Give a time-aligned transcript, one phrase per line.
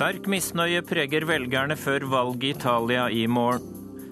[0.00, 3.66] Sterk misnøye preger velgerne før valget i Italia i morgen.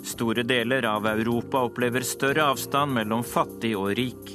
[0.04, 4.34] Store deler av Europa opplever større avstand mellom fattig og rik.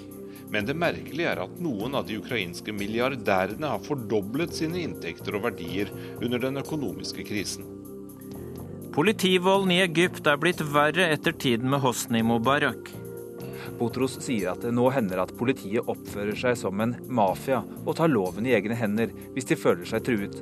[0.50, 5.46] Men det merkelige er at noen av de ukrainske milliardærene har fordoblet sine inntekter og
[5.46, 7.70] verdier under den økonomiske krisen.
[8.98, 12.90] Politivolden i Egypt er blitt verre etter tiden med Hosni Mubarak.
[13.78, 18.10] Botros sier at det nå hender at politiet oppfører seg som en mafia og tar
[18.10, 20.42] loven i egne hender hvis de føler seg truet.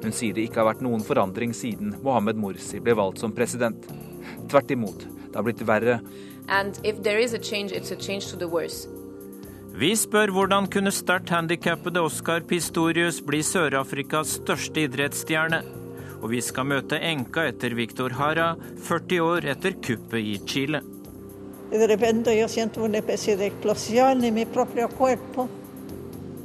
[0.00, 3.86] Hun sier det ikke har vært noen forandring siden Mohammed Morsi ble valgt som president.
[4.50, 6.00] Tvert imot, det har blitt verre.
[9.80, 15.60] Vi spør hvordan kunne sterkt handikappede Oscar Pistorius bli Sør-Afrikas største idrettsstjerne?
[16.20, 18.52] Og vi skal møte enka etter Victor Hara,
[18.84, 20.82] 40 år etter kuppet i Chile.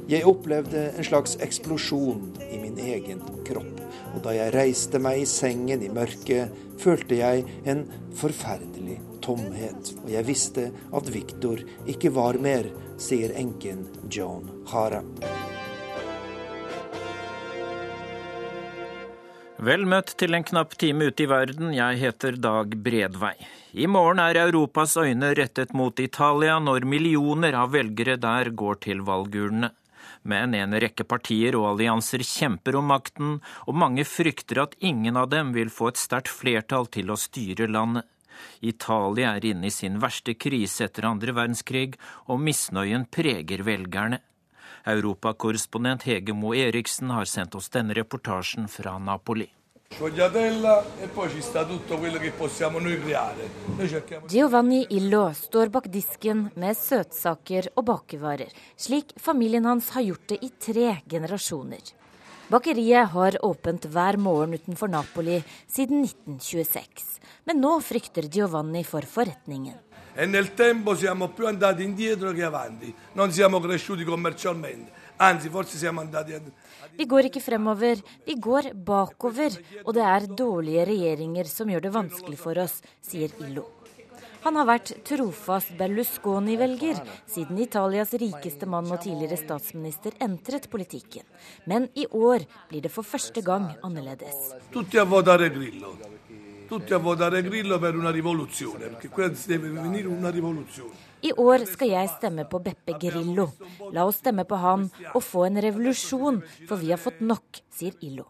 [0.06, 3.80] Jeg opplevde en slags eksplosjon i min egen kropp.
[4.14, 7.80] Og da jeg reiste meg i sengen i mørket, følte jeg en
[8.14, 9.90] forferdelig tomhet.
[10.04, 11.58] Og jeg visste at Victor
[11.90, 12.68] ikke var mer,
[13.02, 15.02] sier enken Joan Hara.
[19.66, 23.34] Vel møtt til en knapp time ute i verden, jeg heter Dag Bredvei.
[23.74, 29.02] I morgen er Europas øyne rettet mot Italia når millioner av velgere der går til
[29.08, 29.72] valgurnene.
[30.26, 33.38] Men en rekke partier og allianser kjemper om makten,
[33.70, 37.70] og mange frykter at ingen av dem vil få et sterkt flertall til å styre
[37.70, 38.08] landet.
[38.60, 41.94] Italia er inne i sin verste krise etter andre verdenskrig,
[42.26, 44.20] og misnøyen preger velgerne.
[44.86, 49.48] Europakorrespondent Hege Moe Eriksen har sendt oss denne reportasjen fra Napoli.
[49.88, 50.10] E
[54.28, 60.38] Giovanni Illo står bak disken med søtsaker og bakevarer, slik familien hans har gjort det
[60.42, 61.94] i tre generasjoner.
[62.50, 69.78] Bakeriet har åpent hver morgen utenfor Napoli siden 1926, men nå frykter Giovanni for forretningen.
[70.18, 75.76] E nel tempo siamo più andati indietro che avanti, non siamo cresciuti commercialmente, anzi forse
[75.76, 76.32] siamo andati
[76.96, 81.96] vi går ikke fremover, vi går bakover, og det er dårlige regjeringer som gjør det
[81.96, 83.66] vanskelig for oss, sier Illo.
[84.46, 91.26] Han har vært trofast Berlusconi-velger siden Italias rikeste mann og tidligere statsminister entret politikken.
[91.66, 94.52] Men i år blir det for første gang annerledes.
[94.70, 95.96] Tutti a votare Grillo.
[96.68, 101.05] Per una rivoluzione, perché qua deve venire una rivoluzione.
[101.24, 103.48] I år skal jeg stemme på Beppe Grillo.
[103.94, 107.96] La oss stemme på han og få en revolusjon, for vi har fått nok, sier
[108.04, 108.26] Illo.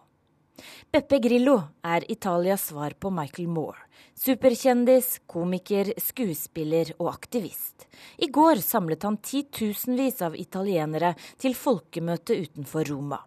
[0.93, 3.83] Beppe Grillo er Italias svar på Michael Moore.
[4.17, 7.89] Superkjendis, komiker, skuespiller og aktivist.
[8.17, 13.21] I går samlet han titusenvis av italienere til folkemøte utenfor Roma.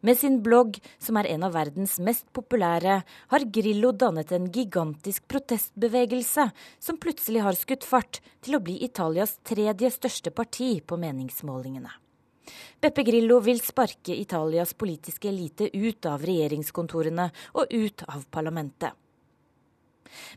[0.00, 5.26] Med sin blogg, som er en av verdens mest populære, har Grillo dannet en gigantisk
[5.30, 11.92] protestbevegelse som plutselig har skutt fart til å bli Italias tredje største parti på meningsmålingene.
[12.80, 18.96] Beppe Grillo vil sparke Italias politiske elite ut av regjeringskontorene og ut av parlamentet.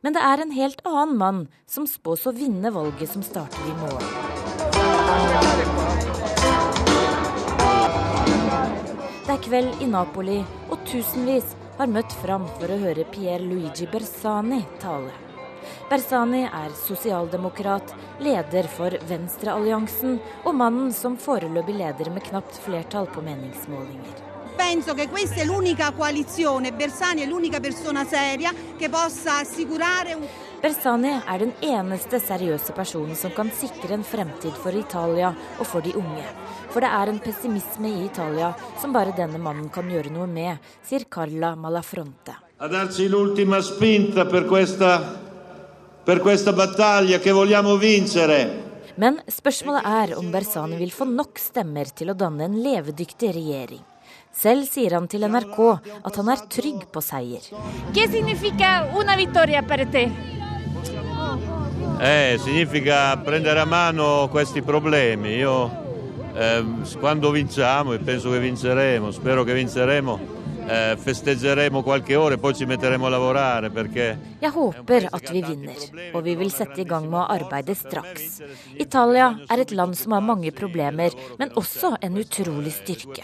[0.05, 3.77] Men det er en helt annen mann som spås å vinne valget som starter i
[3.81, 5.72] morgen.
[9.23, 13.85] Det er kveld i Napoli, og tusenvis har møtt fram for å høre Pier Luigi
[13.88, 15.13] Bersani tale.
[15.88, 23.23] Bersani er sosialdemokrat, leder for Venstrealliansen og mannen som foreløpig leder med knapt flertall på
[23.23, 24.19] meningsmålinger.
[24.57, 30.28] Penso che questa è l'unica coalizione, Bersani è l'unica persona che possa assicurare un
[30.63, 35.84] Bersani er den eneste seriøse personen som kan sikre en fremtid for Italia og for
[35.84, 36.24] de unge.
[36.72, 40.62] For det er en pessimisme i Italia som bare denne mannen kan gjøre noe med,
[40.88, 42.37] sier Carla Malafronte.
[42.64, 44.93] A darci l'ultima spinta per questa,
[46.05, 48.40] per questa battaglia che vogliamo vincere.
[48.96, 53.84] Men spørsmålet er om Bersani vil få nok stemmer til å danne en levedyktig regjering.
[54.32, 55.59] Selv sier han til NRK
[56.08, 57.52] at han er trygg på seier.
[57.52, 58.64] Hva betyr
[59.03, 60.05] en vittoria per te?
[61.99, 65.35] Eh, significa prendere a mano questi problemi.
[65.35, 65.72] Io
[66.34, 66.63] eh,
[66.99, 70.19] quando vinciamo, e penso che vinceremo, spero che vinceremo,
[70.67, 75.79] eh, festeggeremo qualche ore, poi ci metteremo a lavorare perché Jeg håper at vi vinner,
[76.13, 78.41] og vi vil sette i gang med å arbeide straks.
[78.78, 83.23] Italia er et land som har mange problemer, men også en utrolig styrke.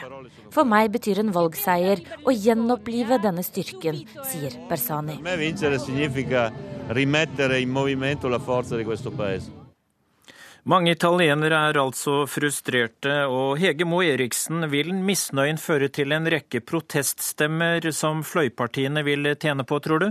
[0.50, 5.19] For meg betyr en valgseier å gjenopplive denne styrken, sier Bersani.
[6.89, 9.51] Rimettere in movimento la forza di questo paese.
[10.63, 16.59] Mange italienere er altså frustrerte, og Hege Moe Eriksen, vil misnøyen føre til en rekke
[16.65, 20.09] proteststemmer som fløypartiene vil tjene på, tror du?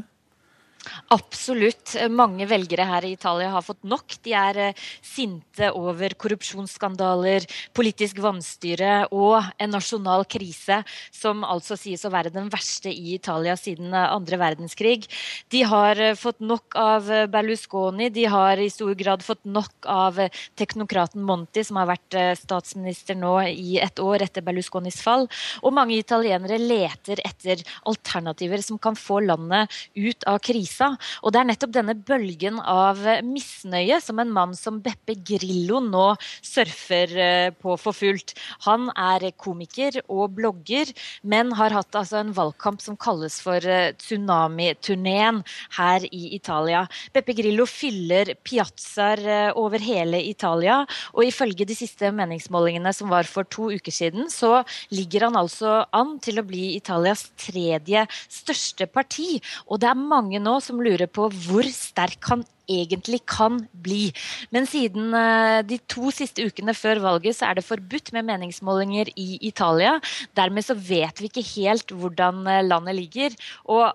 [1.12, 1.94] Absolutt.
[2.12, 4.18] Mange velgere her i Italia har fått nok.
[4.24, 7.46] De er eh, sinte over korrupsjonsskandaler,
[7.76, 10.80] politisk vanstyre og en nasjonal krise
[11.14, 15.08] som altså sies å være den verste i Italia siden eh, andre verdenskrig.
[15.52, 20.20] De har eh, fått nok av Berlusconi, de har i stor grad fått nok av
[20.58, 25.26] teknokraten Monti, som har vært statsminister nå i et år etter Berlusconis fall.
[25.62, 30.96] Og mange italienere leter etter alternativer som kan få landet ut av krisen krisa.
[31.22, 36.16] Og det er nettopp denne bølgen av misnøye som en mann som Beppe Grillo nå
[36.42, 38.34] surfer eh, på for fullt.
[38.66, 40.92] Han er komiker og blogger,
[41.22, 45.42] men har hatt altså en valgkamp som kalles for eh, Tsunami-turneen
[45.78, 46.86] her i Italia.
[47.12, 53.28] Beppe Grillo fyller piazzaer eh, over hele Italia, og ifølge de siste meningsmålingene som var
[53.28, 54.62] for to uker siden, så
[54.94, 59.38] ligger han altså an til å bli Italias tredje største parti.
[59.68, 64.08] Og det er mange nå som lurer på hvor sterk han egentlig kan bli.
[64.54, 69.12] Men siden eh, de to siste ukene før valget så er det forbudt med meningsmålinger
[69.16, 69.96] i Italia.
[70.36, 73.40] Dermed så vet vi ikke helt hvordan eh, landet ligger.
[73.64, 73.88] og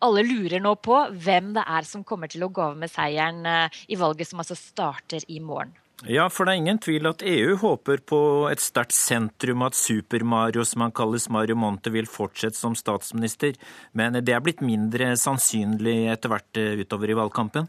[0.00, 3.44] alle lurer nå på hvem det er som kommer til å gå av med seieren
[3.44, 5.74] eh, i valget som altså starter i morgen.
[6.08, 10.64] Ja, for det er ingen tvil at EU håper på et sterkt sentrum, at Super-Mario,
[10.64, 13.58] som han kalles Mario Monte, vil fortsette som statsminister.
[13.92, 17.68] Men det er blitt mindre sannsynlig etter hvert eh, utover i valgkampen?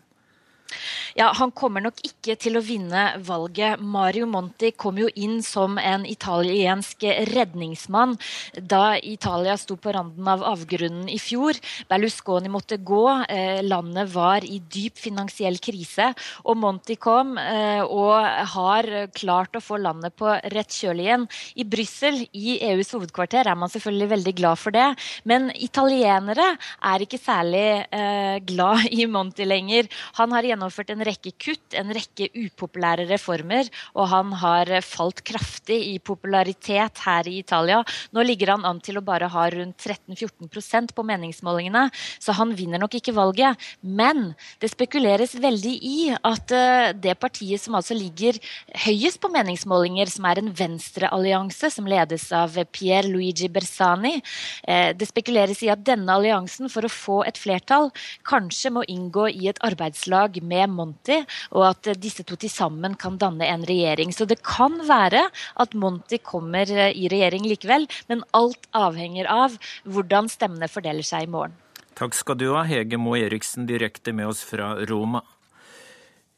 [1.16, 3.82] Ja, Han kommer nok ikke til å vinne valget.
[3.82, 8.18] Mario Monti kom jo inn som en italiensk redningsmann
[8.56, 11.58] da Italia sto på randen av avgrunnen i fjor.
[11.90, 13.06] Berlusconi måtte gå.
[13.30, 16.12] Eh, landet var i dyp finansiell krise.
[16.46, 18.16] Og Monti kom eh, og
[18.56, 21.28] har klart å få landet på rett kjøl igjen.
[21.56, 24.88] I Brussel, i EUs hovedkvarter, er man selvfølgelig veldig glad for det.
[25.28, 26.54] Men italienere
[26.92, 29.90] er ikke særlig eh, glad i Monti lenger.
[30.20, 35.80] Han har gjennomført en rekke kutt, en rekke upopulære reformer, og han har falt kraftig
[35.96, 37.82] i popularitet her i Italia.
[38.14, 42.82] Nå ligger han an til å bare ha rundt 13-14% på meningsmålingene, så han vinner
[42.82, 43.58] nok ikke valget.
[43.82, 48.38] Men det spekuleres veldig i at eh, det partiet som altså ligger
[48.86, 54.20] høyest på meningsmålinger, som er en venstreallianse som ledes av Pier Luigi Bersani,
[54.68, 57.90] eh, det spekuleres i at denne alliansen, for å få et flertall,
[58.28, 61.22] kanskje må inngå i et arbeidslag med Monty,
[61.56, 64.14] og at disse to til sammen kan danne en regjering.
[64.16, 65.28] Så det kan være
[65.64, 69.58] at Monty kommer eh, i regjering likevel, men alt avhenger av
[69.88, 71.58] hvordan stemmene fordeler seg i morgen.
[71.98, 75.24] Takk skal du ha, Hege Moe Eriksen, direkte med oss fra Roma.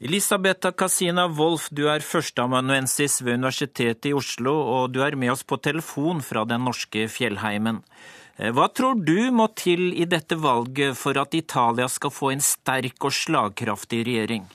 [0.03, 5.45] Elisabetha Casina Wolff, du er førsteamanuensis ved Universitetet i Oslo, og du er med oss
[5.47, 7.79] på telefon fra den norske fjellheimen.
[8.39, 12.41] Eh, hva tror du må til i dette valget for at Italia skal få en
[12.41, 14.47] sterk og slagkraftig regjering?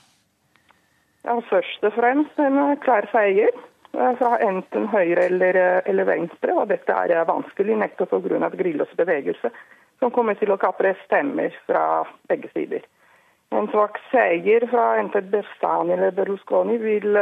[1.23, 6.55] Ja, Først og fremst en klar seier eh, fra enten høyre eller, eh, eller venstre.
[6.55, 8.49] og Dette er vanskelig nettopp pga.
[8.59, 9.51] Grillos bevegelse,
[9.99, 12.83] som kommer til å kapre stemmer fra begge sider.
[13.55, 17.15] En svak seier fra enten Bersani eller Berlusconi vil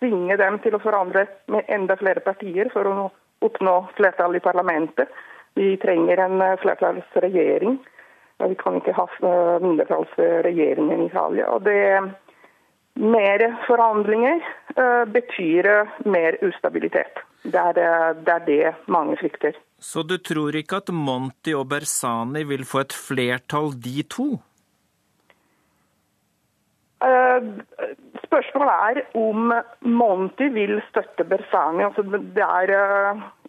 [0.00, 3.06] tvinge dem til å forandre med enda flere partier for å
[3.46, 5.08] oppnå flertall i parlamentet.
[5.56, 7.78] Vi trenger en eh, flertallsregjering.
[8.48, 11.48] Vi kan ikke ha eh, mindretallsregjering i Italia.
[11.54, 11.80] Og det
[12.96, 14.40] mer forhandlinger
[14.78, 15.66] uh, betyr
[16.08, 17.20] mer ustabilitet.
[17.44, 17.76] Det er,
[18.24, 19.56] det er, det mange frykter.
[19.78, 24.26] Så du tror ikke at Monti og Bersani vil få et flertall, de to?
[28.24, 29.52] Spørsmålet er om
[30.00, 31.84] Monti vil støtte Bersani.
[31.84, 32.02] Altså,
[32.34, 32.72] det er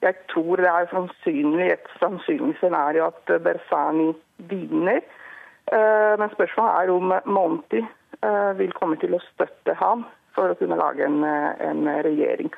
[0.02, 4.12] jeg tror det er sannsynlig, et sannsynlig scenario at Bersani
[4.50, 5.02] vinner.
[5.74, 7.82] Eh, men spørsmålet er om Monti
[8.24, 12.54] eh, vil komme til å støtte ham for å kunne lage en, eh, en regjering.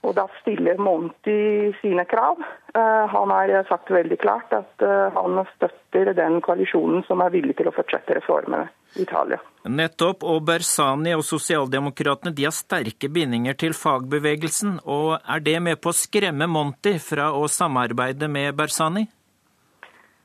[0.00, 2.38] Og Da stiller Monty sine krav.
[2.72, 7.74] Han har sagt veldig klart at han støtter den koalisjonen som er villig til å
[7.76, 9.38] fortsette reformene i Italia.
[9.68, 14.80] Nettopp, og Bersani og sosialdemokratene de har sterke bindinger til fagbevegelsen.
[14.84, 19.06] og Er det med på å skremme Monty fra å samarbeide med Bersani?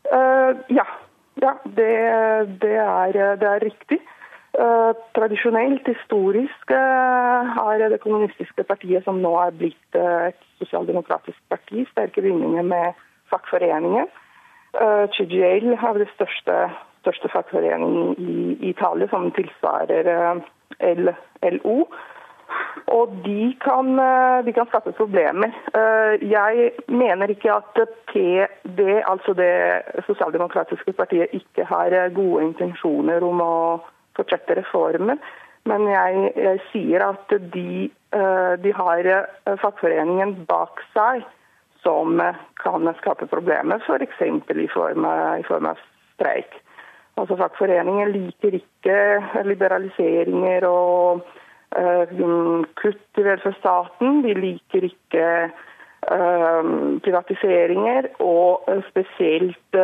[0.05, 0.85] Uh, ja,
[1.41, 1.91] ja det,
[2.61, 3.99] det, er, det, er, riktig.
[4.55, 11.83] Uh, tradisjonelt, historisk, uh, har det kommunistiske partiet, som nå er blitt et sosialdemokratisk parti,
[11.91, 14.07] sterke bindinger med fagforeninger.
[15.15, 16.55] CGL har det største
[17.05, 21.15] største fagforeningen i Italia, som tilsvarer eh,
[21.53, 21.77] LO.
[22.93, 25.53] Og de kan, eh, de kan skape problemer.
[25.79, 27.79] Eh, jeg mener ikke at
[28.11, 29.55] PD, altså det
[30.07, 33.57] sosialdemokratiske partiet, ikke har eh, gode intensjoner om å
[34.17, 35.19] fortsette reformer.
[35.65, 37.87] Men jeg, jeg sier at de,
[38.61, 39.07] de, har
[39.63, 41.23] fagforeningen bak seg
[41.81, 42.21] som
[42.61, 44.21] kan skape problemer, f.eks.
[44.21, 44.29] I,
[44.61, 44.67] i
[45.49, 45.81] form av
[46.13, 46.53] streik.
[47.17, 48.99] Altså Fagforeningen liker ikke
[49.47, 51.25] liberaliseringer og
[51.75, 52.07] Eh,
[52.73, 54.21] kutt i velferdsstaten.
[54.23, 55.25] De liker ikke
[56.15, 56.69] eh,
[57.03, 59.79] privatiseringer, og eh, spesielt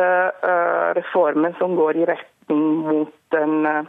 [0.96, 3.88] reformer som går i retning mot en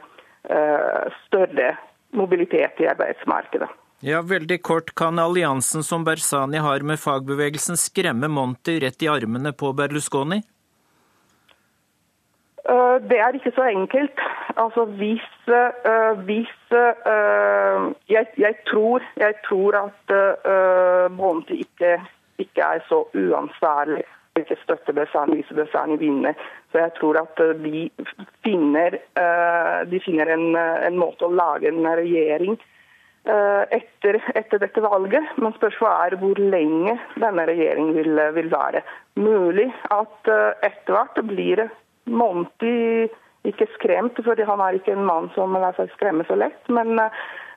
[1.27, 1.69] større
[2.13, 3.69] mobilitet i arbeidsmarkedet.
[4.03, 4.95] Ja, veldig kort.
[4.95, 10.41] Kan alliansen som Bersani har med fagbevegelsen skremme Monti rett i armene på Berlusconi?
[12.63, 14.19] Eh, det er ikke så enkelt.
[14.55, 16.51] Altså hvis, uh, hvis
[18.09, 20.13] jeg, jeg, tror, jeg, tror, at
[21.11, 21.95] Monty Monti ikke,
[22.37, 24.03] ikke, er så uansvarlig
[24.41, 26.37] ikke støtter Besani hvis Besani vinner.
[26.71, 27.89] Så jeg tror at de
[28.45, 28.97] finner,
[29.89, 32.57] de finner en, en, måte å lage en regjering
[33.23, 35.37] etter, etter, dette valget.
[35.37, 38.83] Men spørsmålet er hvor lenge denne regjeringen vil, vil være.
[39.21, 40.33] Mulig at
[40.65, 41.67] etter hvert blir
[42.09, 43.07] Monty
[43.47, 46.59] ikke skremt, for han er ikke en mann som lar seg skremme så lett.
[46.71, 46.95] Men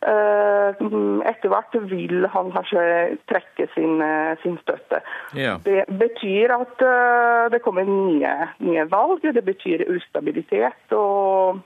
[0.07, 2.83] etter hvert vil han kanskje
[3.31, 5.01] trekke sin, uh, sin støtte.
[5.39, 5.57] Ja.
[5.65, 9.25] Det betyr at uh, det kommer nye, nye, valg.
[9.25, 11.63] Det betyr ustabilitet og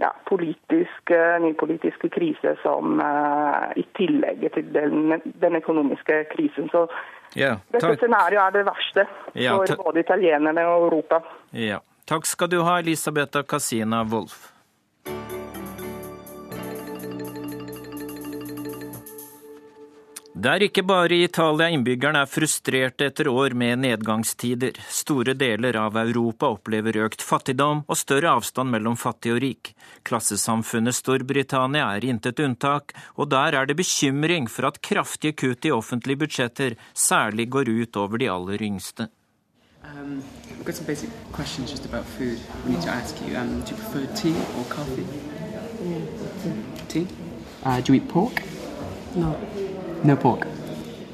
[0.00, 1.12] ja, politisk,
[1.44, 2.98] ny politisk krise som
[3.78, 6.66] i tillegg til den, den økonomiske krisen.
[6.72, 6.86] Så
[7.38, 11.20] ja, Dette scenarioet er det verste for både italienerne og Europa.
[11.54, 11.78] Ja.
[12.08, 14.51] Takk skal du ha, Elisabetha Casina Wolff.
[20.32, 24.78] Det er ikke bare i Italia innbyggerne er frustrerte etter år med nedgangstider.
[24.88, 29.74] Store deler av Europa opplever økt fattigdom og større avstand mellom fattig og rik.
[30.08, 35.74] Klassesamfunnet Storbritannia er intet unntak, og der er det bekymring for at kraftige kutt i
[35.76, 39.10] offentlige budsjetter særlig går ut over de aller yngste.
[39.84, 43.36] Um, I've got some basic questions just about food we need to ask you.
[43.36, 45.04] Um, do you prefer tea or coffee?
[45.84, 47.06] Mm, tea.
[47.66, 48.42] Uh, do you eat pork?
[49.14, 49.36] No.
[50.04, 50.38] No.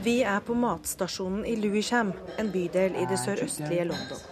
[0.02, 4.22] Vi er på matstasjonen i Lewisham, en bydel i det sørøstlige London.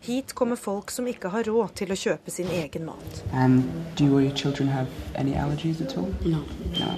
[0.00, 3.20] Hit kommer folk som ikke har råd til å kjøpe sin egen mat.
[3.34, 3.58] Um,
[3.98, 6.08] do your children have any allergies at all?
[6.24, 6.40] No.
[6.78, 6.94] no.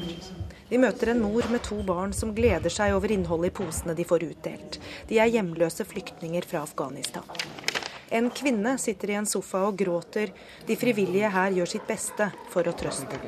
[0.69, 4.07] Vi møter en mor med to barn som gleder seg over innholdet i posene de
[4.07, 4.79] får utdelt.
[5.11, 7.27] De er hjemløse flyktninger fra Afghanistan.
[8.11, 10.31] En kvinne sitter i en sofa og gråter.
[10.67, 13.19] De frivillige her gjør sitt beste for å trøste.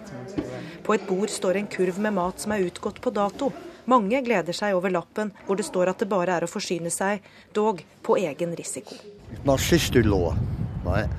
[0.86, 3.50] På et bord står en kurv med mat som er utgått på dato.
[3.90, 7.24] Mange gleder seg over lappen hvor det står at det bare er å forsyne seg,
[7.56, 8.94] dog på egen risiko.
[9.58, 10.34] Sister-in-law,
[10.84, 11.10] right?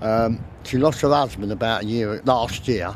[0.00, 2.20] Um, she lost her husband about a year
[2.68, 2.94] year.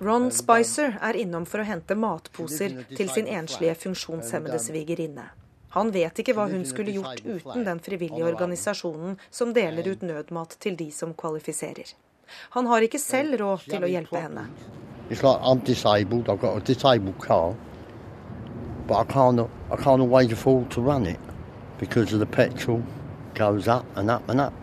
[0.00, 5.26] Ron Spicer er innom for å hente matposer til sin enslige funksjonshemmede svigerinne.
[5.74, 10.56] Han vet ikke hva hun skulle gjort uten den frivillige organisasjonen som deler ut nødmat
[10.62, 11.90] til de som kvalifiserer.
[12.56, 14.46] Han har ikke selv råd til å hjelpe henne.
[15.10, 16.28] It's like I'm disabled.
[16.28, 17.56] I've got a disabled car
[18.88, 19.40] but I can't,
[19.70, 21.20] I can't always afford to run it
[21.78, 22.82] because of the petrol
[23.34, 24.54] goes up and up and up.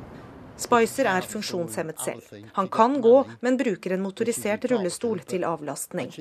[0.58, 2.22] Spicer er funksjonshemmet selv.
[2.54, 6.14] Han kan gå, men bruker en motorisert rullestol til avlastning.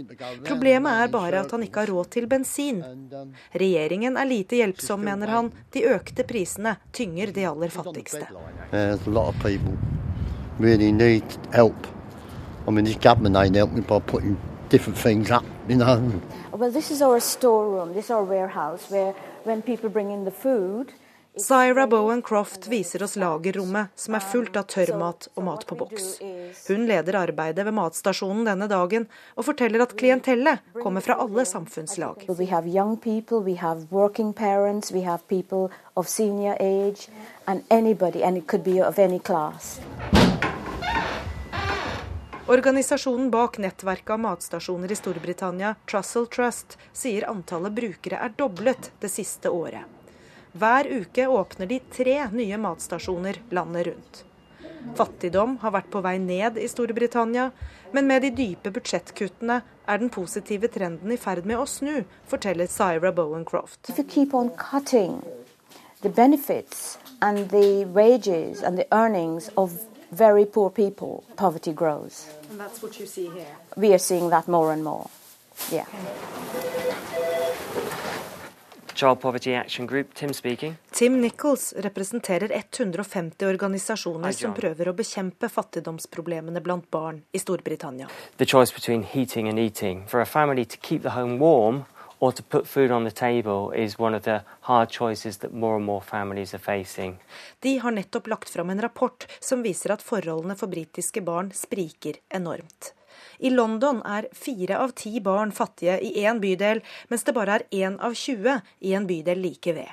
[0.45, 2.83] Problemet er bare at han ikke har råd til bensin.
[3.55, 5.53] Regjeringen er lite hjelpsom, mener han.
[5.71, 8.27] De økte prisene tynger de aller fattigste.
[10.61, 11.87] Really need help.
[12.67, 14.37] I mean, this government ain't helping by putting
[14.69, 16.21] different things up, you know.
[16.57, 20.31] Well, this is our storeroom, this is our warehouse, where when people bring in the
[20.31, 20.93] food
[21.37, 26.05] Syra Bowen Croft viser oss lagerrommet, som er fullt av tørrmat og mat på boks.
[26.69, 32.29] Hun leder arbeidet ved matstasjonen denne dagen, og forteller at klientellet kommer fra alle samfunnslag.
[32.29, 37.09] We have young people, we have working parents, we have people of senior age,
[37.49, 39.81] and anybody, and it could be of any class.
[42.47, 49.09] Organisasjonen bak nettverket av matstasjoner i Storbritannia, Trussell Trust, sier antallet brukere er doblet det
[49.09, 49.89] siste året.
[50.53, 54.21] Hver uke åpner de tre nye matstasjoner landet rundt.
[54.95, 57.49] Fattigdom har vært på vei ned i Storbritannia,
[57.97, 62.69] men med de dype budsjettkuttene er den positive trenden i ferd med å snu, forteller
[62.69, 63.89] Syra Bowencroft.
[66.05, 69.73] The benefits and the wages and the earnings of
[70.15, 72.27] very poor people, poverty grows.
[72.51, 73.57] And that's what you see here.
[73.77, 75.09] We are seeing that more and more.
[75.71, 75.87] Yeah.
[78.95, 80.77] Child Poverty Action Group, Tim speaking.
[80.91, 88.07] Tim Nichols representerer 150 organisasjoner som prøver å bekjempe fattigdomsproblemene blant barn i Storbritannia.
[88.39, 90.07] The choice between heating and eating.
[90.07, 91.85] For a family to keep the home warm
[92.19, 95.77] or to put food on the table is one of the hard choices that more
[95.77, 97.19] and more families are facing.
[97.61, 102.21] De har nettopp lagt fram en rapport som viser at forholdene for britiske barn spriker
[102.29, 102.93] enormt.
[103.39, 107.67] I London er fire av ti barn fattige i én bydel, mens det bare er
[107.71, 109.91] én av 20 i en bydel like ved.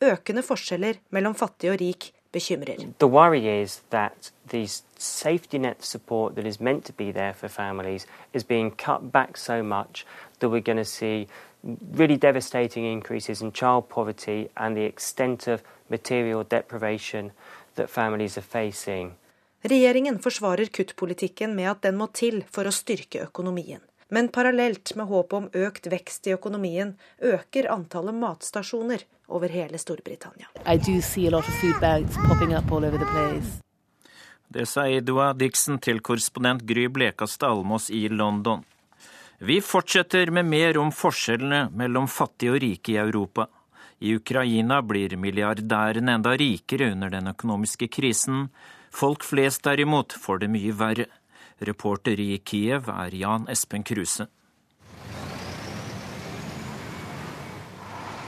[0.00, 2.86] Økende forskjeller mellom fattig og rik bekymrer.
[2.98, 7.48] The worry is that the safety net support that is meant to be there for
[7.48, 10.06] families is being cut back so much
[10.38, 11.28] that we're going to see
[11.96, 17.32] really devastating increases in child poverty and the extent of material deprivation
[17.74, 19.12] that families are facing.
[19.62, 23.80] Regjeringen forsvarer kuttpolitikken med at den må til for å styrke økonomien.
[24.10, 30.48] Men parallelt med håpet om økt vekst i økonomien, øker antallet matstasjoner over hele Storbritannia.
[34.48, 38.64] Det sa Edua Dixon til korrespondent Gry Blekastad Almås i London.
[39.42, 43.46] Vi fortsetter med mer om forskjellene mellom fattige og rike i Europa.
[44.04, 48.50] I Ukraina blir milliardærene enda rikere under den økonomiske krisen.
[48.92, 51.06] Folk flest derimot får det mye verre.
[51.64, 54.28] Reporter i Kiev er Jan Espen Kruse.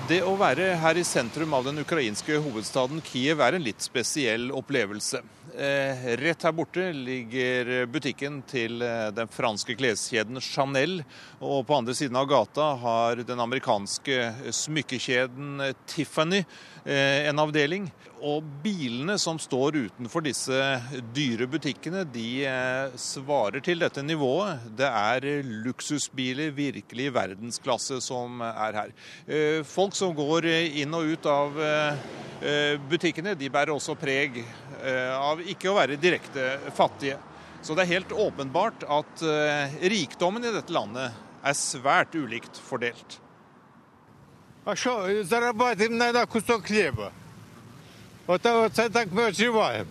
[0.09, 4.49] Det å være her i sentrum av den ukrainske hovedstaden Kiev er en litt spesiell
[4.49, 5.21] opplevelse.
[5.59, 11.03] Eh, rett her borte ligger butikken til eh, den franske kleskjeden Chanel.
[11.45, 16.41] Og på andre siden av gata har den amerikanske smykkekjeden Tiffany
[16.87, 17.91] eh, en avdeling.
[18.26, 20.58] Og bilene som står utenfor disse
[21.14, 24.64] dyre butikkene, de eh, svarer til dette nivået.
[24.80, 25.28] Det er
[25.66, 28.96] luksusbiler virkelig i verdensklasse som er her.
[29.28, 30.50] Eh, folk som går
[30.82, 34.44] inn og ut av eh, butikkene, de bærer også preg
[34.78, 37.16] av ikke å være direkte fattige.
[37.66, 39.24] Så det er helt åpenbart at
[39.82, 43.18] rikdommen i dette landet er svært ulikt fordelt.
[44.70, 47.12] А що, заробляємо на кусок хліба?
[48.28, 49.90] Оце так ми виживаємо.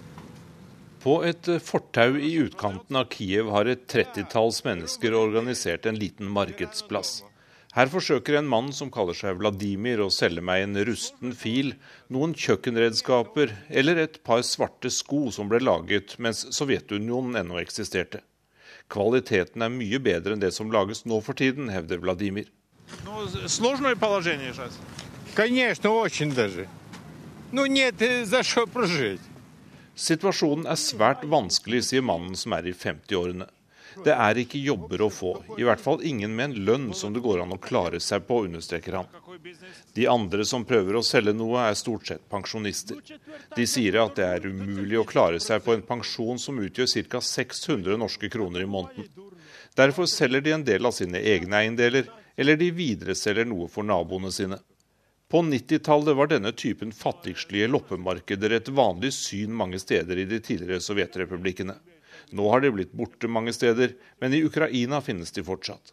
[1.07, 7.20] På et fortau i utkanten av Kiev har et trettitalls mennesker organisert en liten markedsplass.
[7.76, 11.74] Her forsøker en mann som kaller seg Vladimir å selge meg en rusten fil,
[12.11, 18.24] noen kjøkkenredskaper eller et par svarte sko som ble laget mens Sovjetunionen ennå eksisterte.
[18.90, 22.50] Kvaliteten er mye bedre enn det som lages nå for tiden, hevder Vladimir.
[23.46, 23.94] Сложное
[30.01, 33.47] Situasjonen er svært vanskelig, sier mannen som er i 50-årene.
[34.05, 37.23] Det er ikke jobber å få, i hvert fall ingen med en lønn som det
[37.25, 39.09] går an å klare seg på, understreker han.
[39.97, 43.01] De andre som prøver å selge noe, er stort sett pensjonister.
[43.57, 47.19] De sier at det er umulig å klare seg på en pensjon som utgjør ca.
[47.19, 49.11] 600 norske kroner i måneden.
[49.75, 52.07] Derfor selger de en del av sine egne eiendeler,
[52.39, 54.59] eller de videreselger noe for naboene sine.
[55.31, 60.81] På 90-tallet var denne typen fattigslige loppemarkeder et vanlig syn mange steder i de tidligere
[60.81, 61.74] sovjetrepublikkene.
[62.31, 65.92] Nå har de blitt borte mange steder, men i Ukraina finnes de fortsatt.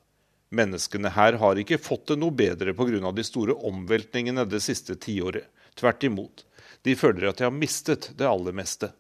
[0.54, 3.12] Menneskene her har ikke fått det noe bedre pga.
[3.12, 5.50] de store omveltningene det siste tiåret.
[5.76, 6.46] Tvert imot.
[6.84, 8.94] De føler at de har mistet det aller meste.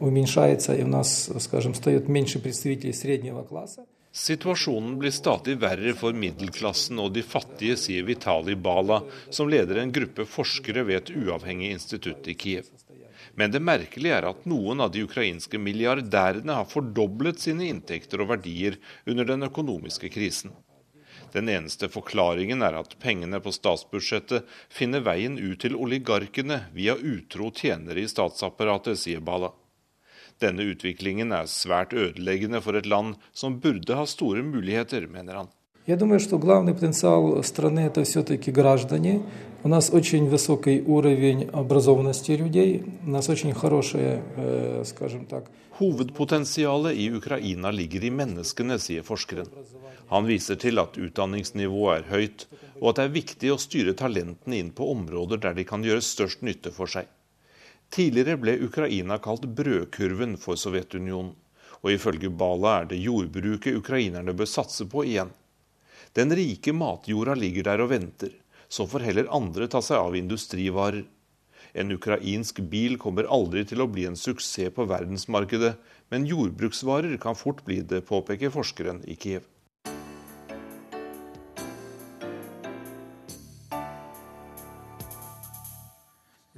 [0.00, 3.84] уменьшается, и у нас, скажем, встает меньше представителей среднего класса.
[4.15, 9.91] Situasjonen blir stadig verre for middelklassen og de fattige, sier Vitali Bala, som leder en
[9.91, 12.69] gruppe forskere ved et uavhengig institutt i Kiev.
[13.35, 18.31] Men det merkelige er at noen av de ukrainske milliardærene har fordoblet sine inntekter og
[18.31, 20.55] verdier under den økonomiske krisen.
[21.35, 27.51] Den eneste forklaringen er at pengene på statsbudsjettet finner veien ut til oligarkene via utro
[27.51, 29.51] tjenere i statsapparatet, sier Bala.
[30.40, 35.48] Denne utviklingen er svært ødeleggende for et land som burde ha store muligheter, mener han.
[35.86, 39.22] Я думаю, что главный потенциал страны это все-таки граждане.
[39.64, 45.50] У нас очень высокий уровень образованности людей, у нас очень хорошие, э, скажем так.
[45.80, 49.46] Hovedpotensialet i Ukraina ligger i menneskene, sier forskeren.
[50.10, 52.46] Han viser til at utdanningsnivået er høyt,
[52.80, 56.04] og at det er viktig å styre talentene inn på områder der de kan gjøre
[56.04, 57.08] størst nytte for seg.
[57.93, 61.33] Tidligere ble Ukraina kalt brødkurven for Sovjetunionen,
[61.85, 65.29] og ifølge Bala er det jordbruket ukrainerne bør satse på igjen.
[66.17, 68.31] Den rike matjorda ligger der og venter,
[68.69, 71.03] så får heller andre ta seg av industrivarer.
[71.75, 75.75] En ukrainsk bil kommer aldri til å bli en suksess på verdensmarkedet,
[76.09, 79.43] men jordbruksvarer kan fort bli det, påpeker forskeren i Kiev.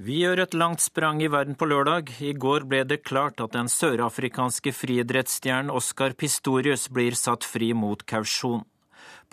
[0.08, 2.14] Vi gjør et langt sprang i verden på lørdag.
[2.24, 8.06] I går ble det klart at den sørafrikanske friidrettsstjernen Oscar Pistorius blir satt fri mot
[8.08, 8.64] kausjon.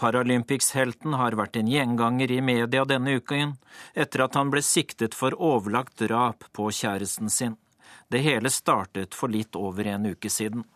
[0.03, 3.55] Paralympics-helten har vært en gjenganger i media denne uken,
[3.95, 7.55] etter at han ble siktet for overlagt drap på kjæresten sin.
[8.11, 10.67] Det hele startet for litt over en uke siden.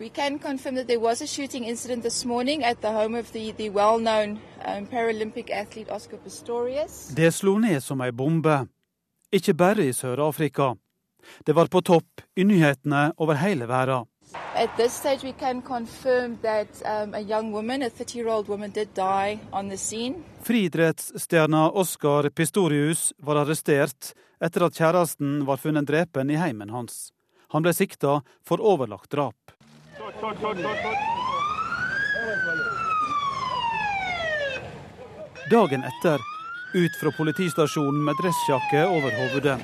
[0.00, 3.30] We can confirm that there was a shooting incident this morning at the home of
[3.30, 7.14] the, the well-known um, Paralympic athlete Oscar Pistorius.
[7.14, 8.66] Det slo ned som ei bombe,
[9.32, 10.74] ikke bare i Sør-Afrika.
[11.44, 14.06] Det var på topp i nyhetene over hele verden.
[14.54, 18.88] At this stage, we can confirm that um, a young woman, a 30-year-old woman, did
[18.94, 20.14] die on the scene.
[20.42, 27.10] Friidrettsstjerna Oscar Pistorius var arrestert etter at kjæresten var funnet drepen i heimen hans.
[27.54, 29.52] Han ble sikta for overlagt drap.
[35.50, 36.18] Dagen etter,
[36.76, 39.58] ut fra politistasjonen med dressjakke over hodet.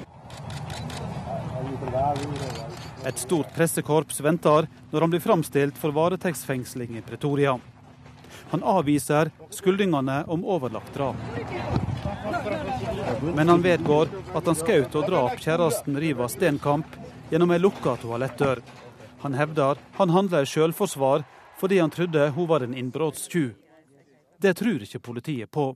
[3.07, 7.59] Et stort pressekorps venter når han blir framstilt for varetektsfengsling i Pretoria.
[8.53, 11.17] Han avviser skyldningene om overlagt drap.
[13.35, 16.97] Men han vedgår at han skjøt og drap kjæresten Riva Stenkamp
[17.31, 18.65] gjennom ei lukka toalettdør.
[19.23, 21.27] Han hevder han handla i selvforsvar
[21.61, 23.55] fordi han trodde hun var en innbruddstyv.
[24.43, 25.75] Det tror ikke politiet på.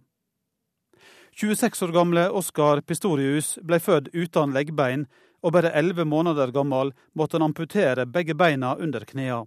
[1.40, 5.02] 26 år gamle Oskar Pistorius ble født uten leggbein,
[5.44, 9.44] og bare 11 måneder gammel måtte han amputere begge beina under knærne.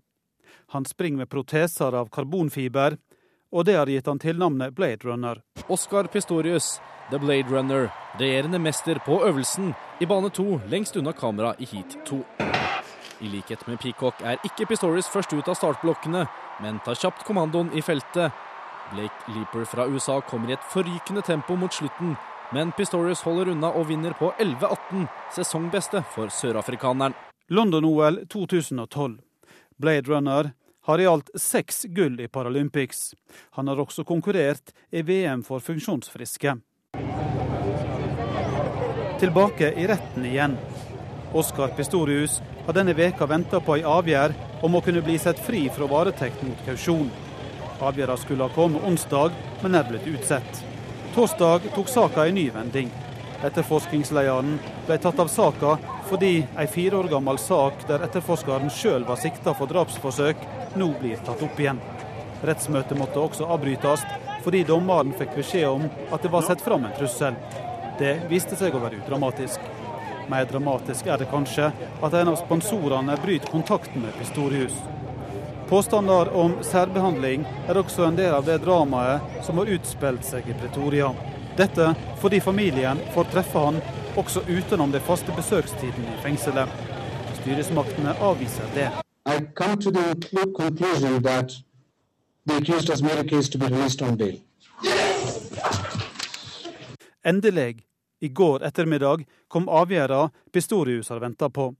[0.69, 2.99] Han springer med proteser av karbonfiber,
[3.49, 5.41] og det har gitt han tilnavnet Blade Runner.
[5.67, 6.75] Oskar Pistorius,
[7.09, 11.97] The Blade Runner, regjerende mester på øvelsen i bane to lengst unna kamera i heat
[12.05, 12.19] 2.
[13.19, 16.27] I likhet med Peacock er ikke Pistorius først ut av startblokkene,
[16.61, 18.29] men tar kjapt kommandoen i feltet.
[18.93, 22.15] Blake Leaper fra USA kommer i et forrykende tempo mot slutten,
[22.53, 27.13] men Pistorius holder unna og vinner på 11-18, sesongbeste for sørafrikaneren.
[27.49, 29.19] London-OL 2012.
[29.77, 30.51] Blade Runner
[30.85, 33.13] har i alt seks gull i Paralympics.
[33.57, 36.55] Han har også konkurrert i VM for funksjonsfriske.
[39.19, 40.57] Tilbake i retten igjen.
[41.33, 45.67] Oskar Pistorius har denne veka venta på ei avgjerd om å kunne bli sett fri
[45.73, 47.09] fra varetekt mot kausjon.
[47.79, 50.63] Avgjørelsen skulle ha kommet onsdag, men er blitt utsatt.
[51.15, 52.91] Torsdag tok saka en ny vending.
[53.43, 55.77] Etterforskningslederen ble tatt av saka
[56.09, 60.41] fordi ei fire år gammel sak der etterforskeren sjøl var sikta for drapsforsøk,
[60.75, 61.79] nå blir tatt opp igjen.
[62.43, 64.03] Rettsmøtet måtte også avbrytes
[64.43, 67.35] fordi dommeren fikk beskjed om at det var satt fram en trussel.
[67.99, 69.63] Det viste seg å være udramatisk.
[70.29, 74.75] Mer dramatisk er det kanskje at en av sponsorene bryter kontakten med Pistorius.
[75.69, 80.55] Påstander om særbehandling er også en del av det dramaet som har utspilt seg i
[80.57, 81.11] Pretoria.
[81.59, 83.77] Dette fordi familien får treffe han
[84.17, 86.73] også utenom den faste besøkstiden i fengselet.
[87.43, 88.89] Styresmaktene avviser det.
[89.29, 91.53] I come to the conclusion that
[92.47, 94.41] the accused has made a case to be released on bail.
[97.23, 97.85] Endelig,
[98.19, 101.75] i går ettermiddag, kom avgjørelsen Pistorius har venta på.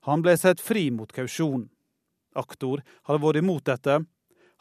[0.00, 1.68] Han ble satt fri mot kausjon.
[2.36, 4.00] Aktor har vært imot dette.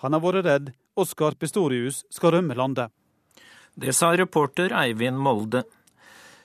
[0.01, 2.91] Han har vært redd Oskar Pistorius skal rømme landet.
[3.79, 5.63] Det sa reporter Eivind Molde.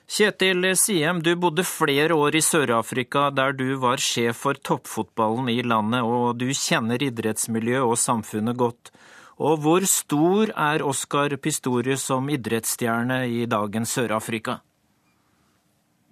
[0.05, 5.63] Kjetil Siem, du bodde flere år i Sør-Afrika, der du var sjef for toppfotballen i
[5.65, 8.93] landet, og du kjenner idrettsmiljøet og samfunnet godt.
[9.41, 14.59] Og hvor stor er Oskar Pistorius som idrettsstjerne i dagens Sør-Afrika?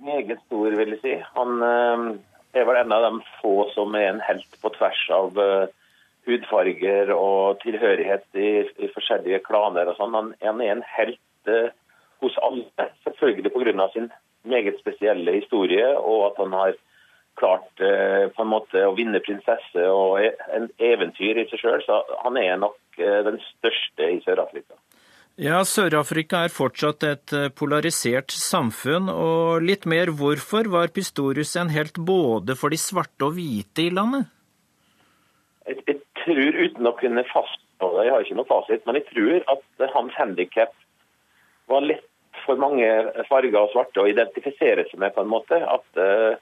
[0.03, 1.13] Meget stor, vil jeg si.
[1.37, 2.07] Han eh,
[2.53, 5.65] er vel en av de få som er en helt på tvers av uh,
[6.27, 8.51] hudfarger og tilhørighet i,
[8.85, 10.15] i forskjellige klaner og sånn.
[10.17, 11.73] Han, han, er en helt uh,
[12.23, 13.89] hos alle, selvfølgelig pga.
[13.93, 14.11] sin
[14.43, 16.79] meget spesielle historie, og at han har
[17.39, 21.81] klart uh, på en måte å vinne prinsesse og e, en eventyr i seg sjøl.
[21.85, 24.77] Så han er nok den største i Sør-Afrika.
[25.41, 31.97] Ja, Sør-Afrika er fortsatt et polarisert samfunn, og litt mer hvorfor var Pistorius en helt
[31.97, 34.29] både for de svarte og hvite i landet?
[35.65, 39.07] Jeg, jeg tror, uten å kunne fastslå det, jeg har ikke noe fasit, men jeg
[39.09, 40.77] tror at hans handikap
[41.71, 42.05] var lett
[42.45, 42.87] for mange
[43.29, 45.57] farger og svarte å identifisere seg med, på en måte.
[45.57, 46.37] At uh,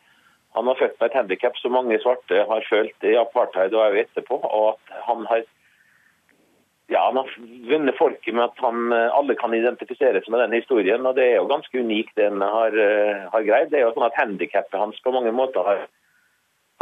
[0.57, 4.03] han var født med et handikap som mange svarte har følt i apartheid og også
[4.03, 4.39] etterpå.
[4.41, 5.45] Og at han har
[6.91, 7.29] ja, han har
[7.69, 11.05] vunnet folket med at han, alle kan identifisere seg med den historien.
[11.07, 12.75] og Det er jo ganske unikt det han har,
[13.31, 13.71] har greid.
[13.71, 15.85] Det er jo sånn at Handikappet hans på mange måter har,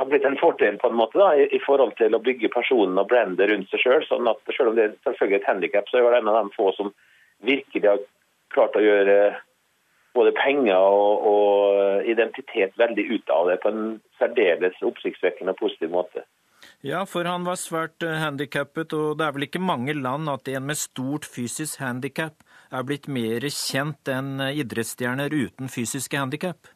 [0.02, 2.98] har blitt en fordel på en måte da, i, i forhold til å bygge personen
[2.98, 4.08] og brandet rundt seg sjøl.
[4.10, 6.58] Sånn at selv om det er selvfølgelig et handikap, så er det en av de
[6.58, 6.90] få som
[7.46, 8.02] virkelig har
[8.54, 9.20] klart å gjøre
[10.18, 13.84] både penger og, og, identitet veldig ut av det på en
[14.18, 16.24] særdeles oppsiktsvekkende og positiv måte.
[16.86, 20.48] Ja, for han var svært eh, handikappet, og det er vel ikke mange land at
[20.48, 22.40] en med stort fysisk handikap
[22.72, 26.72] er blitt mer kjent enn eh, idrettsstjerner uten fysiske handikap?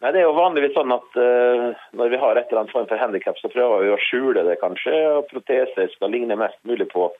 [0.00, 2.88] Nei, Det er jo vanligvis sånn at uh, når vi har et eller annet form
[2.88, 4.94] for handikap, så prøver vi å skjule det, kanskje.
[5.18, 7.10] og Proteser skal ligne mest mulig på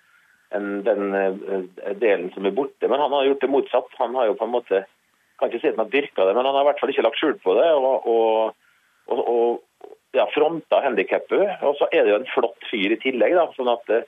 [0.56, 1.66] en, den uh,
[2.00, 2.88] delen som er borte.
[2.88, 3.92] Men han har gjort det motsatt.
[4.00, 4.86] Han har jo på en måte
[5.36, 7.04] kan ikke si at han har dyrka det, men han har i hvert fall ikke
[7.04, 7.68] lagt skjul på det.
[7.76, 8.56] og, og,
[9.12, 9.60] og, og
[10.16, 11.60] ja, fronta handikappet.
[11.66, 13.36] Og så er det jo en flott fyr i tillegg.
[13.38, 14.00] da, sånn at det,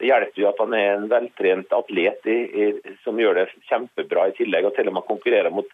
[0.00, 2.70] det hjelper jo at han er en veltrent atlet i, i,
[3.04, 5.68] som gjør det kjempebra i tillegg, og til og med konkurrerer mot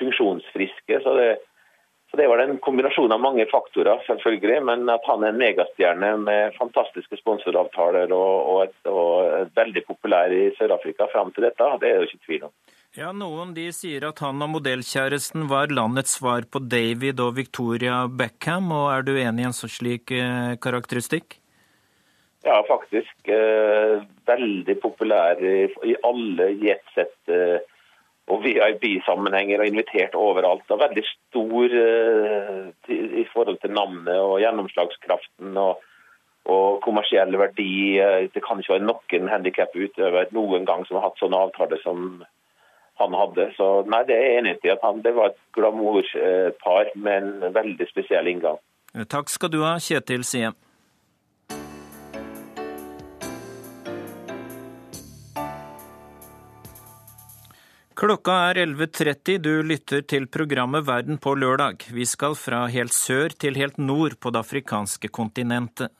[0.00, 1.00] funksjonsfriske.
[1.04, 1.32] så det
[2.12, 6.10] så Det var en kombinasjon av mange faktorer, selvfølgelig, men at han er en megastjerne
[6.20, 11.88] med fantastiske sponsoravtaler og, og, et, og veldig populær i Sør-Afrika fram til dette, det
[11.88, 12.52] er det jo ikke tvil om.
[12.92, 18.02] Ja, Noen de sier at han og modellkjæresten var landets svar på David og Victoria
[18.04, 18.66] Beckham.
[18.68, 21.38] og Er du enig i en sånn slik eh, karakteristikk?
[22.44, 23.14] Ja, faktisk.
[23.24, 27.64] Eh, veldig populær i, i alle jetsett eh,
[28.28, 30.68] og VIP-sammenhenger og invitert overalt.
[30.68, 35.56] og Veldig stor eh, i forhold til navnet og gjennomslagskraften.
[35.56, 35.88] og
[36.50, 38.02] og kommersiell verdi.
[38.34, 42.24] Det kan ikke være noen handikaputøver noen gang som har hatt sånne avtaler som
[43.02, 43.48] han hadde.
[43.58, 47.88] Så nei, det er enig i at han, det var et glamourpar med en veldig
[47.90, 48.60] spesiell inngang.
[49.08, 50.58] Takk skal du ha, Kjetil Siem.
[58.02, 59.36] Klokka er 11.30.
[59.38, 61.84] Du lytter til programmet Verden på lørdag.
[61.94, 65.92] Vi skal fra helt sør til helt nord på det afrikanske kontinentet.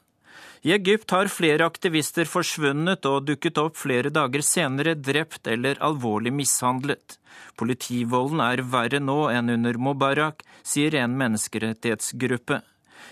[0.62, 6.30] I Egypt har flere aktivister forsvunnet og dukket opp flere dager senere drept eller alvorlig
[6.36, 7.16] mishandlet.
[7.58, 12.60] Politivolden er verre nå enn under Mubarak, sier en menneskerettighetsgruppe.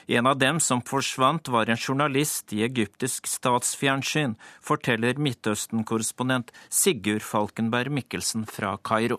[0.07, 7.91] En av dem som forsvant, var en journalist i egyptisk statsfjernsyn, forteller Midtøsten-korrespondent Sigurd Falkenberg
[7.99, 9.19] Mikkelsen fra Kairo.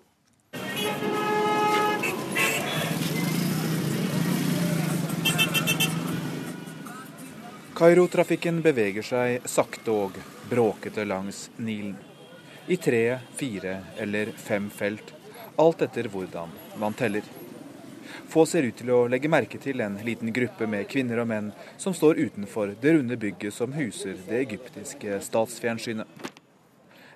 [7.82, 10.18] Kairo-trafikken beveger seg sakte og
[10.52, 11.96] bråkete langs Nilen.
[12.70, 15.08] I tre, fire eller fem felt,
[15.58, 17.26] alt etter hvordan man teller.
[18.30, 21.48] Få ser ut til å legge merke til en liten gruppe med kvinner og menn
[21.82, 26.06] som står utenfor det runde bygget som huser det egyptiske statsfjernsynet.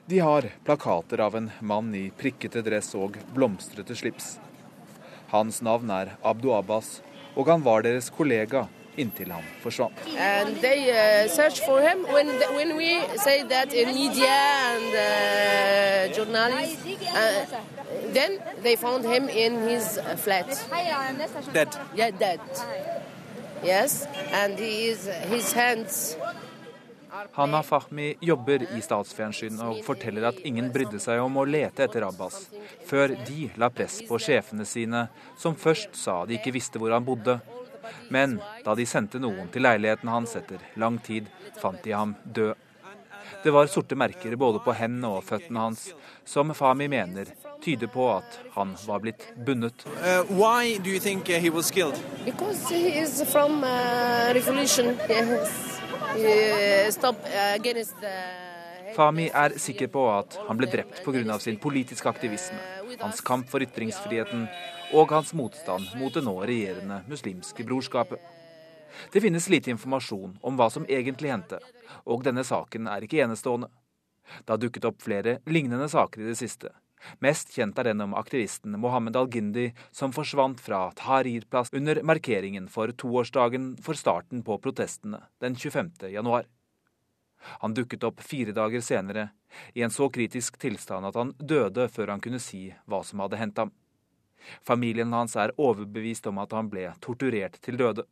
[0.09, 4.39] De har plakater av en mann i prikkete dress og blomstrete slips.
[5.29, 7.03] Hans navn er Abdu Abbas,
[7.37, 8.65] og han var deres kollega
[8.97, 9.93] inntil han forsvant.
[10.61, 11.27] They, uh,
[12.13, 14.35] when, when media
[14.71, 17.45] and, uh, uh,
[18.13, 20.47] then they found him in his flat.
[21.53, 21.69] Dead.
[21.95, 22.39] Yeah, dead.
[23.63, 26.17] Yes, and his, his hands
[27.31, 32.03] Hanna Fahmi jobber i statsfjernsyn og forteller at ingen brydde seg om å lete etter
[32.07, 32.49] Abbas,
[32.87, 35.05] før de la press på sjefene sine,
[35.39, 37.37] som først sa de ikke visste hvor han bodde,
[38.09, 41.29] men da de sendte noen til leiligheten hans etter lang tid,
[41.61, 42.55] fant de ham død.
[43.43, 45.89] Det var sorte merker både på hendene og føttene hans,
[46.25, 47.29] som Fami mener
[47.61, 49.85] tyder på at han var blitt bundet.
[50.29, 51.97] Why do you think he was killed?
[52.25, 53.63] Because he is from
[54.33, 54.97] revolution.
[56.17, 56.65] Yes.
[58.95, 61.39] Fami er sikker på at han ble drept pga.
[61.39, 62.57] sin politiske aktivisme,
[63.01, 64.47] hans kamp for ytringsfriheten
[64.93, 68.19] og hans motstand mot det nå regjerende muslimske brorskapet.
[69.11, 71.59] Det finnes lite informasjon om hva som egentlig hendte,
[72.05, 73.69] og denne saken er ikke enestående.
[74.45, 76.71] Det har dukket opp flere lignende saker i det siste.
[77.21, 82.89] Mest kjent er den om aktivisten Mohammed al-Gindi som forsvant fra Tahrir-plass under markeringen for
[82.89, 86.09] toårsdagen for starten på protestene den 25.
[86.15, 86.47] januar.
[87.61, 89.29] Han dukket opp fire dager senere,
[89.73, 93.39] i en så kritisk tilstand at han døde før han kunne si hva som hadde
[93.39, 93.71] hendt ham.
[94.65, 98.05] Familien hans er overbevist om at han ble torturert til døde.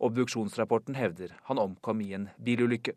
[0.00, 2.96] Obduksjonsrapporten hevder han omkom i en bilulykke.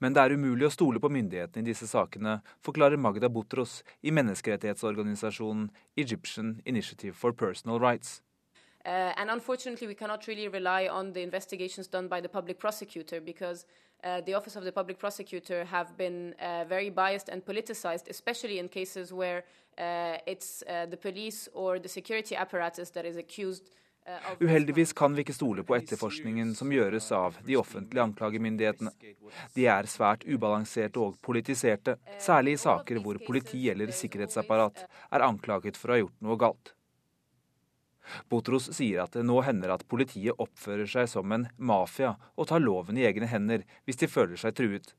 [0.00, 4.14] Men det er umulig å stole på myndighetene i disse sakene, forklarer Magda Botros i
[4.16, 5.68] menneskerettighetsorganisasjonen
[6.00, 8.22] Egyptian Initiative for Personal Rights.
[8.86, 13.20] Uh, and unfortunately, we cannot really rely on the investigations done by the public prosecutor
[13.20, 13.64] because
[14.04, 18.58] uh, the office of the public prosecutor have been uh, very biased and politicized, especially
[18.58, 19.44] in cases where
[19.78, 23.70] uh, it's uh, the police or the security apparatus that is accused.
[24.06, 28.92] uh, Uheldigvis kan vi ikke stole på etterforskningen som gjøres av de offentlige anklagemyndighetene.
[29.56, 35.80] De er svært ubalanserte og politiserte, særlig i saker hvor politi eller sikkerhetsapparat er anklaget
[35.80, 36.74] for å ha gjort noe galt.
[38.28, 42.62] Botros sier at det nå hender at politiet oppfører seg som en mafia og tar
[42.62, 44.94] loven i egne hender hvis de føler seg truet.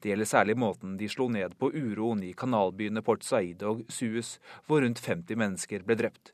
[0.00, 4.36] Det gjelder særlig måten de slo ned på uroen i kanalbyene Port Said og Suez,
[4.66, 6.32] hvor rundt 50 mennesker ble drept.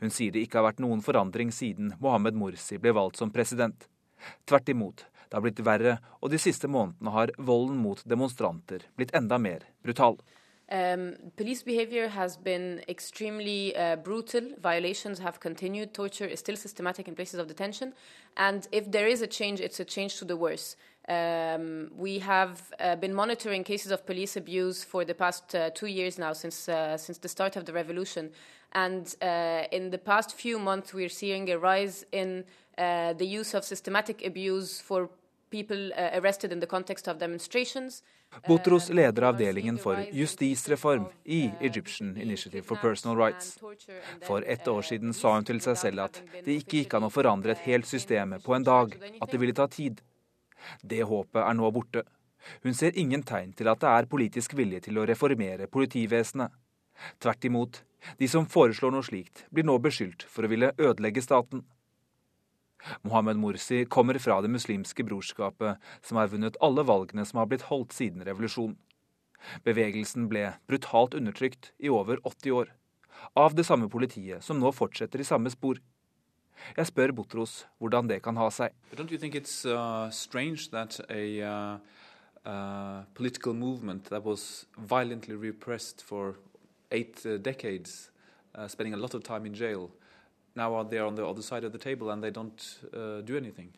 [0.00, 3.86] Hun sier det ikke har vært noen forandring siden Mohammed Morsi ble valgt som president.
[4.48, 9.14] Tvert imot, det har blitt verre, og de siste månedene har volden mot demonstranter blitt
[9.14, 10.18] enda mer brutal.
[10.70, 14.42] Um, police behavior has been extremely uh, brutal.
[14.60, 15.94] Violations have continued.
[15.94, 17.94] Torture is still systematic in places of detention.
[18.36, 20.76] And if there is a change, it's a change to the worse.
[21.08, 25.86] Um, we have uh, been monitoring cases of police abuse for the past uh, two
[25.86, 28.30] years now, since uh, since the start of the revolution.
[28.72, 32.44] And uh, in the past few months, we're seeing a rise in
[32.76, 35.08] uh, the use of systematic abuse for
[35.48, 38.02] people arrested in the context of demonstrations.
[38.48, 43.58] Botros leder avdelingen for justisreform i Egyptian Initiative for Personal Rights.
[44.26, 47.12] For ett år siden sa hun til seg selv at det ikke gikk an å
[47.12, 50.00] forandre et helt system på en dag, at det ville ta tid.
[50.82, 52.04] Det håpet er nå borte.
[52.62, 56.52] Hun ser ingen tegn til at det er politisk vilje til å reformere politivesenet.
[57.22, 57.82] Tvert imot,
[58.18, 61.64] de som foreslår noe slikt, blir nå beskyldt for å ville ødelegge staten.
[63.02, 67.68] Mohammed Morsi kommer fra det muslimske brorskapet, som har vunnet alle valgene som har blitt
[67.70, 68.78] holdt siden revolusjonen.
[69.66, 72.72] Bevegelsen ble brutalt undertrykt i over 80 år,
[73.38, 75.78] av det samme politiet som nå fortsetter i samme spor.
[76.74, 78.74] Jeg spør Botros hvordan det kan ha seg.
[78.94, 80.10] Uh,
[81.46, 81.78] uh,
[82.44, 86.36] uh, political movement that was violently repressed for
[86.90, 88.10] eight uh, decades,
[88.54, 89.90] uh, spending a lot of time in jail,
[90.58, 92.60] now they're on the other side of the table and they don't
[92.92, 93.70] uh, do anything?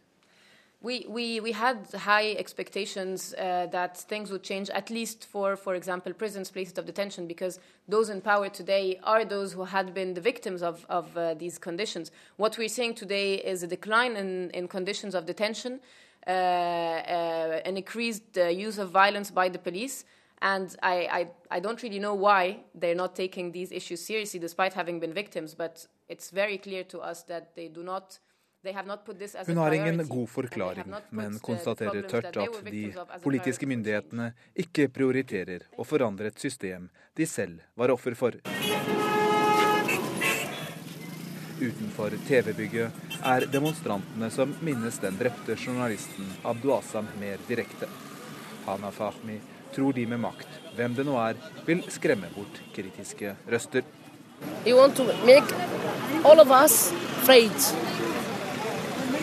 [0.82, 5.74] We, we, we had high expectations uh, that things would change, at least for, for
[5.74, 10.14] example, prisons, places of detention, because those in power today are those who had been
[10.14, 12.10] the victims of, of uh, these conditions.
[12.38, 15.80] What we're seeing today is a decline in, in conditions of detention,
[16.26, 20.04] uh, uh an increased uh, use of violence by the police.
[20.42, 24.72] And I, I, I don't really know why they're not taking these issues seriously, despite
[24.72, 28.18] having been victims, but it's very clear to us that they do not
[29.46, 35.86] Hun har ingen god forklaring, men konstaterer tørt at de politiske myndighetene ikke prioriterer å
[35.88, 38.36] forandre et system de selv var offer for.
[41.60, 47.88] Utenfor TV-bygget er demonstrantene som minnes den drepte journalisten Abdu Asam mer direkte.
[48.68, 49.40] Hana Fahmi
[49.74, 53.82] tror de med makt, hvem det nå er, vil skremme bort kritiske røster.
[54.66, 55.52] You want to make
[56.24, 57.52] all of us afraid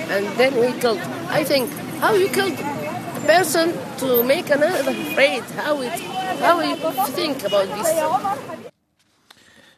[0.10, 1.02] and then we killed.
[1.30, 5.44] I think how you killed a person to make another afraid.
[5.58, 6.00] How it,
[6.40, 6.76] how you
[7.16, 7.88] think about this?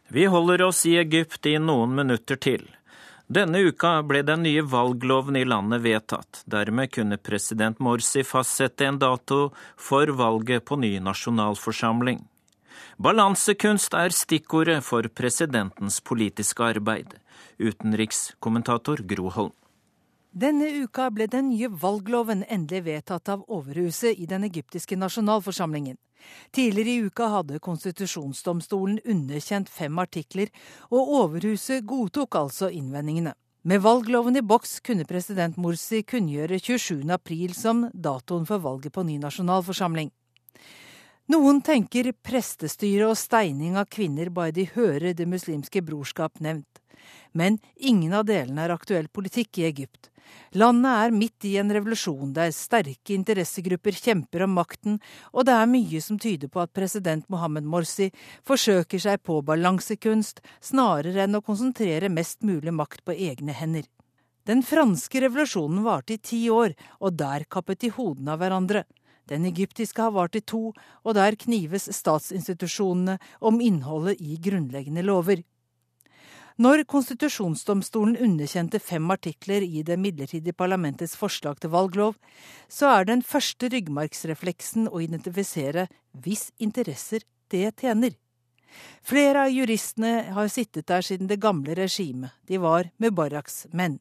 [0.08, 2.66] Vi holder oss i Egypt i noen minutter til.
[3.30, 6.40] Denne uka ble den nye valgloven i landet vedtatt.
[6.50, 12.24] Dermed kunne president Morsi fastsette en dato for valget på ny nasjonalforsamling.
[12.98, 17.14] Balansekunst er stikkordet for presidentens politiske arbeid.
[17.62, 19.54] Utenrikskommentator Gro Holm.
[20.34, 26.02] Denne uka ble den nye valgloven endelig vedtatt av Overhuset i den egyptiske nasjonalforsamlingen.
[26.56, 30.52] Tidligere i uka hadde konstitusjonsdomstolen underkjent fem artikler,
[30.90, 33.36] og Overhuset godtok altså innvendingene.
[33.64, 39.18] Med valgloven i boks kunne president Morsi kunngjøre 27.4 som datoen for valget på ny
[39.20, 40.14] nasjonalforsamling.
[41.30, 46.80] Noen tenker prestestyre og steining av kvinner bare de hører Det muslimske brorskap nevnt.
[47.34, 50.09] Men ingen av delene er aktuell politikk i Egypt.
[50.58, 54.98] Landet er midt i en revolusjon der sterke interessegrupper kjemper om makten,
[55.34, 58.10] og det er mye som tyder på at president Mohammed Morsi
[58.48, 60.42] forsøker seg på balansekunst
[60.72, 63.86] snarere enn å konsentrere mest mulig makt på egne hender.
[64.50, 68.88] Den franske revolusjonen varte i ti år, og der kappet de hodene av hverandre.
[69.30, 70.72] Den egyptiske har vart i to,
[71.06, 75.44] og der knives statsinstitusjonene om innholdet i grunnleggende lover.
[76.60, 82.18] Når konstitusjonsdomstolen underkjente fem artikler i det midlertidige parlamentets forslag til valglov,
[82.68, 85.86] så er den første ryggmargsrefleksen å identifisere
[86.20, 88.18] hvis interesser det tjener.
[89.08, 92.36] Flere av juristene har sittet der siden det gamle regimet.
[92.44, 93.96] De var Mubaraks menn.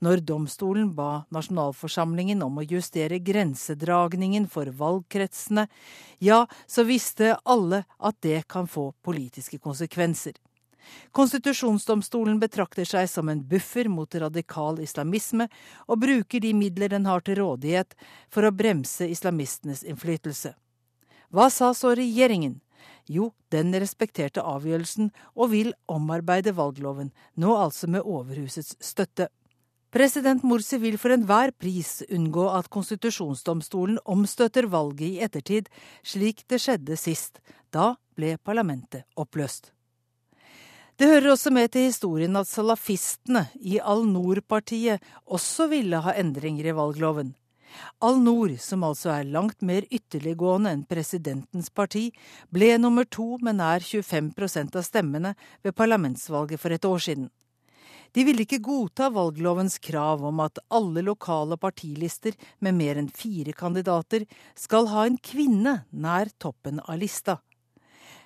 [0.00, 5.66] Når domstolen ba nasjonalforsamlingen om å justere grensedragningen for valgkretsene,
[6.24, 10.40] ja, så visste alle at det kan få politiske konsekvenser.
[11.12, 15.48] Konstitusjonsdomstolen betrakter seg som en buffer mot radikal islamisme,
[15.88, 17.96] og bruker de midler den har til rådighet
[18.32, 20.54] for å bremse islamistenes innflytelse.
[21.32, 22.60] Hva sa så regjeringen?
[23.08, 29.28] Jo, den respekterte avgjørelsen og vil omarbeide valgloven, nå altså med Overhusets støtte.
[29.92, 35.68] President Morsi vil for enhver pris unngå at konstitusjonsdomstolen omstøtter valget i ettertid,
[36.00, 37.42] slik det skjedde sist.
[37.68, 39.68] Da ble parlamentet oppløst.
[41.02, 46.74] Det hører også med til historien at salafistene i Al-Noor-partiet også ville ha endringer i
[46.78, 47.32] valgloven.
[48.06, 52.04] Al-Noor, som altså er langt mer ytterliggående enn presidentens parti,
[52.54, 55.34] ble nummer to med nær 25% av stemmene
[55.66, 57.30] ved parlamentsvalget for et år siden.
[58.14, 63.50] De ville ikke godta valglovens krav om at alle lokale partilister med mer enn fire
[63.50, 67.42] kandidater skal ha en kvinne nær toppen av lista.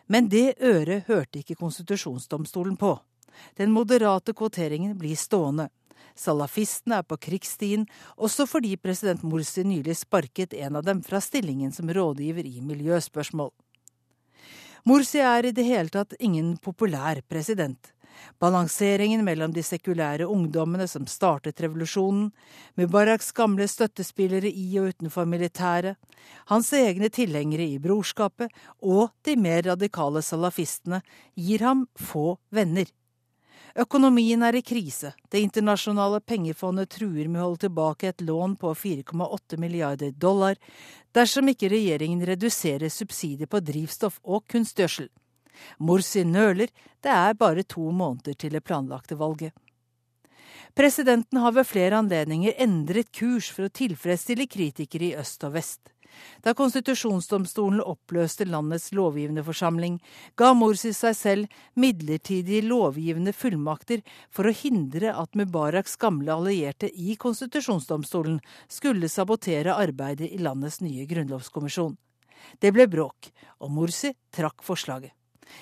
[0.06, 2.96] Men det øret hørte ikke konstitusjonsdomstolen på.
[3.58, 5.68] Den moderate kvoteringen blir stående.
[6.16, 7.84] Salafistene er på krigsstien,
[8.16, 13.52] også fordi president Morsi nylig sparket en av dem fra stillingen som rådgiver i miljøspørsmål.
[14.86, 17.90] Morsi er i det hele tatt ingen populær president.
[18.42, 22.32] Balanseringen mellom de sekulære ungdommene som startet revolusjonen,
[22.76, 25.96] Mubaraks gamle støttespillere i og utenfor militæret,
[26.50, 28.52] hans egne tilhengere i brorskapet
[28.82, 31.02] og de mer radikale salafistene
[31.34, 32.86] gir ham få venner.
[33.76, 35.10] Økonomien er i krise.
[35.28, 40.56] Det internasjonale pengefondet truer med å holde tilbake et lån på 4,8 milliarder dollar
[41.16, 45.10] dersom ikke regjeringen reduserer subsidier på drivstoff og kunstgjødsel.
[45.78, 49.52] Morsi nøler, det er bare to måneder til det planlagte valget.
[50.76, 55.92] Presidenten har ved flere anledninger endret kurs for å tilfredsstille kritikere i øst og vest.
[56.44, 59.98] Da konstitusjonsdomstolen oppløste landets lovgivende forsamling,
[60.36, 67.16] ga Morsi seg selv midlertidige lovgivende fullmakter for å hindre at Mubaraks gamle allierte i
[67.20, 71.96] konstitusjonsdomstolen skulle sabotere arbeidet i landets nye grunnlovskommisjon.
[72.60, 73.32] Det ble bråk,
[73.64, 75.15] og Morsi trakk forslaget.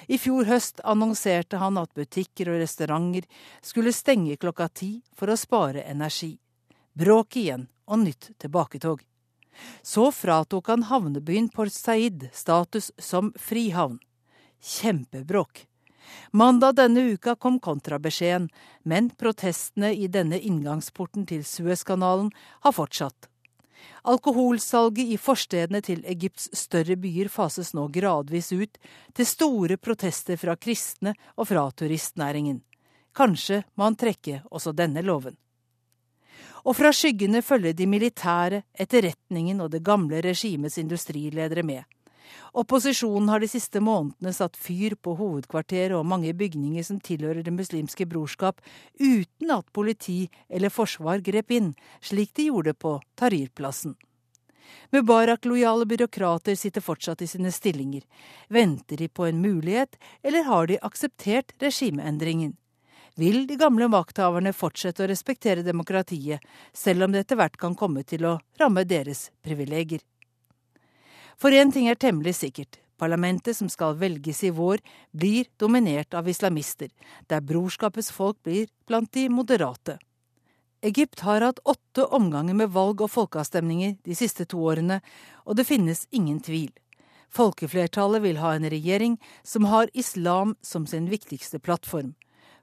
[0.06, 3.26] I fjor høst annonserte han at butikker og restauranter
[3.62, 6.34] skulle stenge klokka ti for å spare energi.
[6.94, 9.02] Bråk igjen og nytt tilbaketog.
[9.82, 14.00] Så fratok han havnebyen Port Said status som frihavn.
[14.60, 15.66] Kjempebråk.
[16.30, 18.48] Mandag denne uka kom kontrabeskjeden,
[18.82, 22.32] men protestene i denne inngangsporten til Suezkanalen
[22.64, 23.28] har fortsatt.
[24.04, 28.78] Alkoholsalget i forstedene til Egypts større byer fases nå gradvis ut,
[29.14, 32.60] til store protester fra kristne og fra turistnæringen.
[33.14, 35.36] Kanskje må han trekke også denne loven.
[36.64, 41.84] Og fra skyggene følger de militære, etterretningen og det gamle regimets industriledere med.
[42.52, 47.52] Opposisjonen har de siste månedene satt fyr på hovedkvarteret og mange bygninger som tilhører Det
[47.52, 48.60] muslimske brorskap,
[49.00, 53.96] uten at politi eller forsvar grep inn, slik de gjorde på Tahrir-plassen.
[54.90, 58.02] Mubarak-lojale byråkrater sitter fortsatt i sine stillinger.
[58.48, 62.56] Venter de på en mulighet, eller har de akseptert regimeendringen?
[63.14, 68.02] Vil de gamle makthaverne fortsette å respektere demokratiet, selv om det etter hvert kan komme
[68.02, 70.02] til å ramme deres privilegier?
[71.36, 72.80] For én ting er temmelig sikkert.
[72.98, 74.78] Parlamentet som skal velges i vår,
[75.10, 76.88] blir dominert av islamister,
[77.26, 79.98] der brorskapets folk blir blant de moderate.
[80.84, 85.00] Egypt har hatt åtte omganger med valg og folkeavstemninger de siste to årene,
[85.48, 86.70] og det finnes ingen tvil.
[87.34, 92.12] Folkeflertallet vil ha en regjering som har islam som sin viktigste plattform.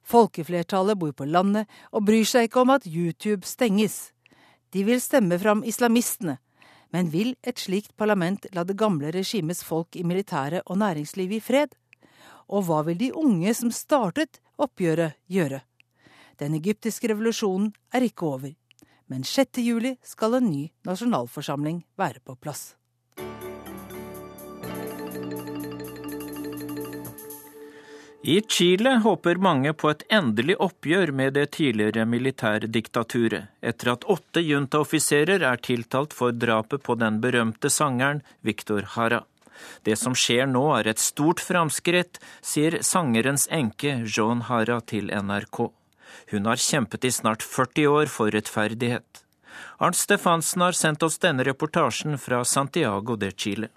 [0.08, 4.14] Folkeflertallet bor på landet og bryr seg ikke om at YouTube stenges.
[4.72, 6.38] De vil stemme fram islamistene,
[6.92, 11.44] men vil et slikt parlament la det gamle regimets folk i militæret og næringslivet i
[11.44, 11.76] fred?
[12.52, 15.62] Og hva vil de unge som startet oppgjøret, gjøre?
[16.40, 18.52] Den egyptiske revolusjonen er ikke over,
[19.08, 19.62] men 6.
[19.62, 22.76] juli skal en ny nasjonalforsamling være på plass.
[28.24, 34.44] I Chile håper mange på et endelig oppgjør med det tidligere militærdiktaturet, etter at åtte
[34.46, 39.24] juntaoffiserer er tiltalt for drapet på den berømte sangeren Victor Hara.
[39.82, 45.72] Det som skjer nå er et stort framskritt, sier sangerens enke Joan Hara til NRK.
[46.30, 49.26] Hun har kjempet i snart 40 år for rettferdighet.
[49.82, 53.74] Arnt Stefansen har sendt oss denne reportasjen fra Santiago de Chile.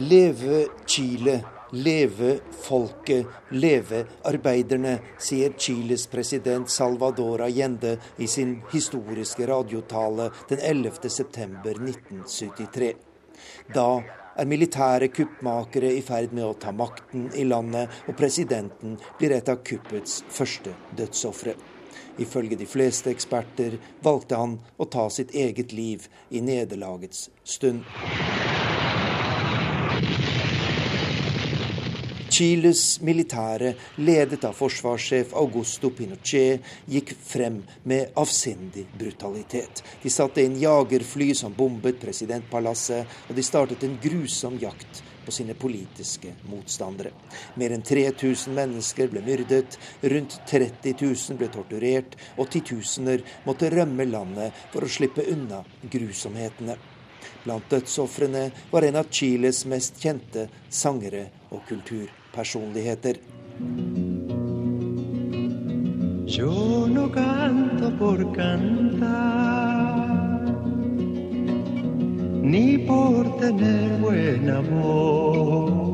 [0.00, 10.30] Leve Chile, leve folket, leve arbeiderne, sier Chiles president Salvador Allende i sin historiske radiotale
[10.48, 11.10] den 11.
[11.10, 12.94] september 1973.
[13.74, 14.00] Da
[14.40, 19.52] er militære kuppmakere i ferd med å ta makten i landet, og presidenten blir et
[19.52, 21.58] av kuppets første dødsofre.
[22.24, 27.84] Ifølge de fleste eksperter valgte han å ta sitt eget liv i nederlagets stund.
[32.40, 39.82] Chiles militære, ledet av forsvarssjef Augusto Pinochet, gikk frem med avsindig brutalitet.
[40.00, 45.52] De satte inn jagerfly som bombet presidentpalasset, og de startet en grusom jakt på sine
[45.52, 47.12] politiske motstandere.
[47.60, 54.06] Mer enn 3000 mennesker ble myrdet, rundt 30 000 ble torturert, og titusener måtte rømme
[54.08, 55.60] landet for å slippe unna
[55.92, 56.78] grusomhetene.
[57.44, 63.16] Blant dødsofrene var en av Chiles mest kjente sangere og kulturpersoner personligheter.
[66.26, 70.10] Yo no canto por cantar,
[72.42, 75.90] ni por tener buena voz.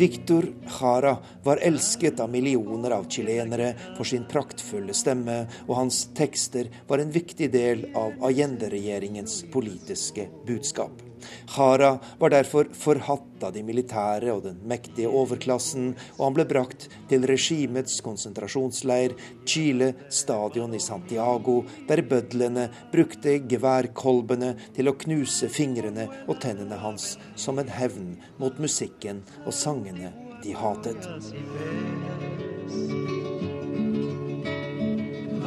[0.00, 6.70] Victor Jara var elsket av millioner av chilenere for sin praktfulle stemme, og hans tekster
[6.88, 11.09] var en viktig del av Allende-regjeringens politiske budskap.
[11.56, 16.88] Hara var derfor forhatt av de militære og den mektige overklassen, og han ble brakt
[17.10, 19.16] til regimets konsentrasjonsleir,
[19.48, 27.14] Chile stadion i Santiago, der bødlene brukte geværkolbene til å knuse fingrene og tennene hans
[27.36, 30.12] som en hevn mot musikken og sangene
[30.42, 31.08] de hatet.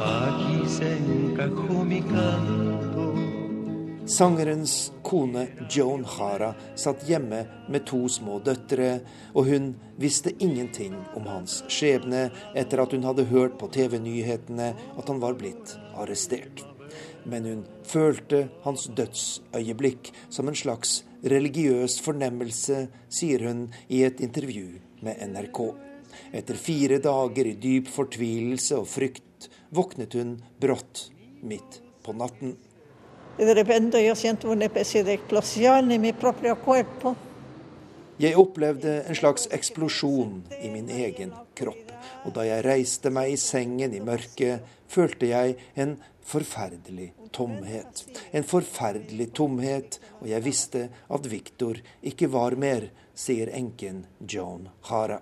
[0.04, 2.93] Aquí se encajó mi canto
[4.06, 7.38] Sangerens kone Joan Hara satt hjemme
[7.72, 8.98] med to små døtre,
[9.32, 15.08] og hun visste ingenting om hans skjebne etter at hun hadde hørt på TV-nyhetene at
[15.08, 16.66] han var blitt arrestert.
[17.24, 24.82] Men hun følte hans dødsøyeblikk som en slags religiøs fornemmelse, sier hun i et intervju
[25.00, 25.62] med NRK.
[26.36, 31.06] Etter fire dager i dyp fortvilelse og frykt våknet hun brått
[31.40, 32.58] midt på natten.
[33.36, 37.16] De repente yo siento una especie de explosión en mi propio cuerpo.
[38.16, 41.90] Jeg opplevde en slags eksplosjon i min egen kropp,
[42.22, 48.04] og da jeg reiste meg i sengen i mørket, følte jeg en forferdelig tomhet.
[48.30, 52.86] En forferdelig tomhet, og jeg visste at Viktor ikke var mer,
[53.18, 55.18] sier enken Joan Hara.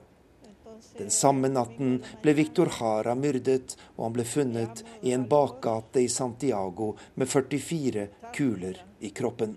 [0.98, 6.08] Den samme natten ble Victor Jara myrdet, og han ble funnet i en bakgate i
[6.08, 8.06] Santiago med 44
[8.36, 9.56] kuler i kroppen.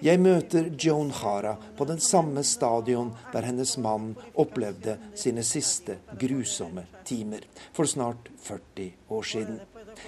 [0.00, 6.84] Jeg møter Joan Hara på den samme stadion der hennes mann opplevde sine siste grusomme
[7.04, 7.42] timer,
[7.72, 9.60] for snart 40 år siden.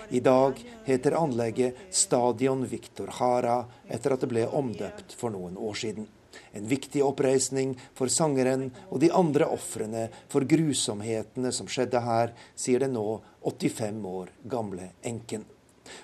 [0.09, 5.75] I dag heter anlegget Stadion Victor Jara etter at det ble omdøpt for noen år
[5.81, 6.07] siden.
[6.53, 12.85] En viktig oppreisning for sangeren og de andre ofrene for grusomhetene som skjedde her, sier
[12.85, 13.09] den nå
[13.45, 15.45] 85 år gamle enken.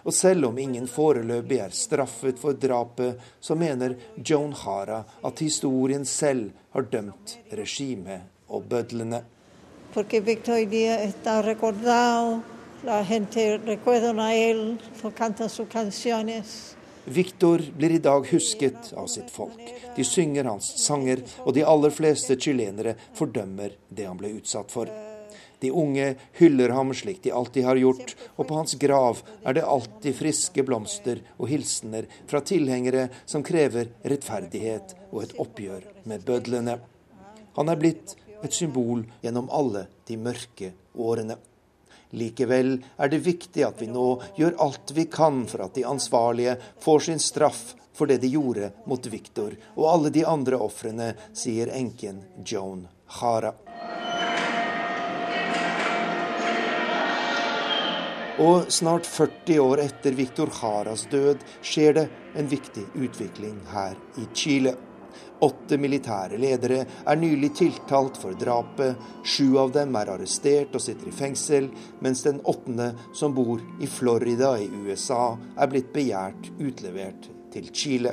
[0.04, 6.04] Og selv om ingen foreløpig er straffet for drapet, så mener Joan Hara at historien
[6.04, 9.22] selv har dømt regimet og bødlene.
[9.92, 12.42] Porque Victor Díaz está recordado,
[12.84, 14.78] la gente recuerda a él,
[15.16, 16.76] cantan sus canciones.
[17.04, 19.60] Viktor blir i dag husket av sitt folk.
[19.96, 24.90] De synger hans sanger, og de aller fleste chilenere fordømmer det han ble utsatt for.
[25.60, 29.66] De unge hyller ham slik de alltid har gjort, og på hans grav er det
[29.66, 36.78] alltid friske blomster og hilsener fra tilhengere som krever rettferdighet og et oppgjør med bødlene.
[37.58, 41.36] Han er blitt et symbol gjennom alle de mørke årene.
[42.16, 44.06] Likevel er det viktig at vi nå
[44.38, 48.72] gjør alt vi kan for at de ansvarlige får sin straff for det de gjorde
[48.88, 52.86] mot Viktor og alle de andre ofrene, sier enken Joan
[53.20, 53.52] Hara.
[58.40, 62.06] Og snart 40 år etter Viktor Haras død skjer det
[62.40, 64.78] en viktig utvikling her i Chile.
[65.40, 68.98] Åtte militære ledere er nylig tiltalt for drapet.
[69.24, 71.70] Sju av dem er arrestert og sitter i fengsel,
[72.04, 78.12] mens den åttende, som bor i Florida i USA, er blitt begjært utlevert til Chile.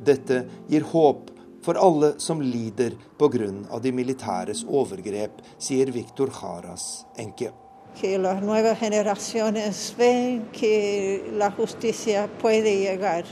[0.00, 1.32] Dette gir håp
[1.64, 3.80] for alle som lider pga.
[3.82, 7.52] de militæres overgrep, sier Victor Jaras enke.
[8.00, 13.24] que las nuevas generaciones ven que la justicia puede llegar.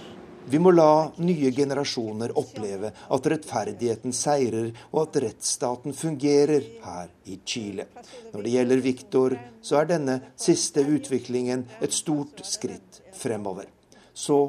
[0.50, 7.36] Vi må la nye generasjoner oppleve at rettferdigheten seirer og at rettsstaten fungerer her i
[7.44, 7.84] Chile.
[8.32, 13.68] Når det gjelder Victor, så er denne siste utviklingen et stort skritt fremover.
[14.14, 14.40] Så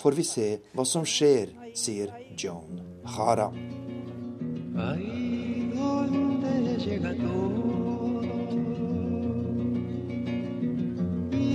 [0.00, 3.52] får vi se hva som skjer, sier Joan Jara.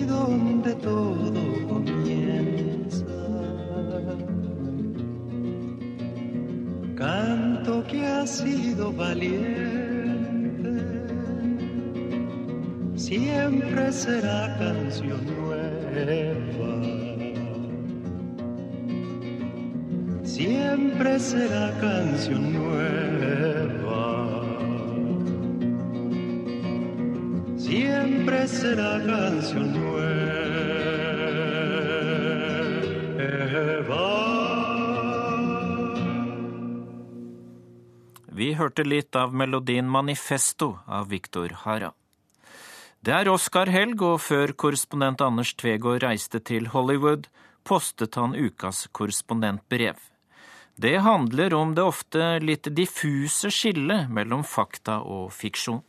[0.08, 1.97] donde todo
[6.98, 10.72] canto que ha sido valiente,
[12.96, 15.48] siempre será canción nueva.
[20.24, 24.44] Siempre será canción nueva.
[27.58, 30.38] Siempre será canción nueva.
[38.38, 41.94] Vi hørte litt av melodien 'Manifesto' av Victor Hara.
[43.02, 47.26] Det er Oscar-helg, og før korrespondent Anders Tvegård reiste til Hollywood,
[47.66, 49.98] postet han ukas korrespondentbrev.
[50.78, 55.82] Det handler om det ofte litt diffuse skillet mellom fakta og fiksjon.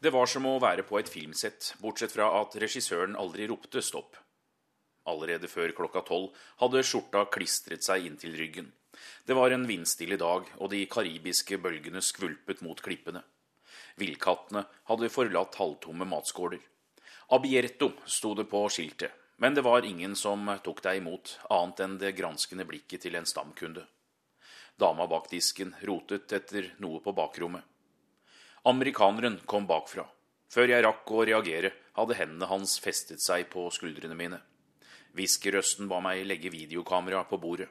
[0.00, 4.16] Det var som å være på et filmsett, bortsett fra at regissøren aldri ropte stopp.
[5.04, 6.32] Allerede før klokka tolv
[6.64, 8.72] hadde skjorta klistret seg inntil ryggen.
[9.24, 13.22] Det var en vindstille dag, og de karibiske bølgene skvulpet mot klippene.
[13.96, 16.60] Villkattene hadde forlatt halvtomme matskåler.
[17.32, 21.94] Abierto sto det på skiltet, men det var ingen som tok deg imot, annet enn
[22.02, 23.86] det granskende blikket til en stamkunde.
[24.76, 27.62] Dama bak disken rotet etter noe på bakrommet.
[28.68, 30.04] Amerikaneren kom bakfra.
[30.52, 34.42] Før jeg rakk å reagere, hadde hendene hans festet seg på skuldrene mine.
[35.16, 37.70] Hviskerøsten ba meg legge videokameraet på bordet.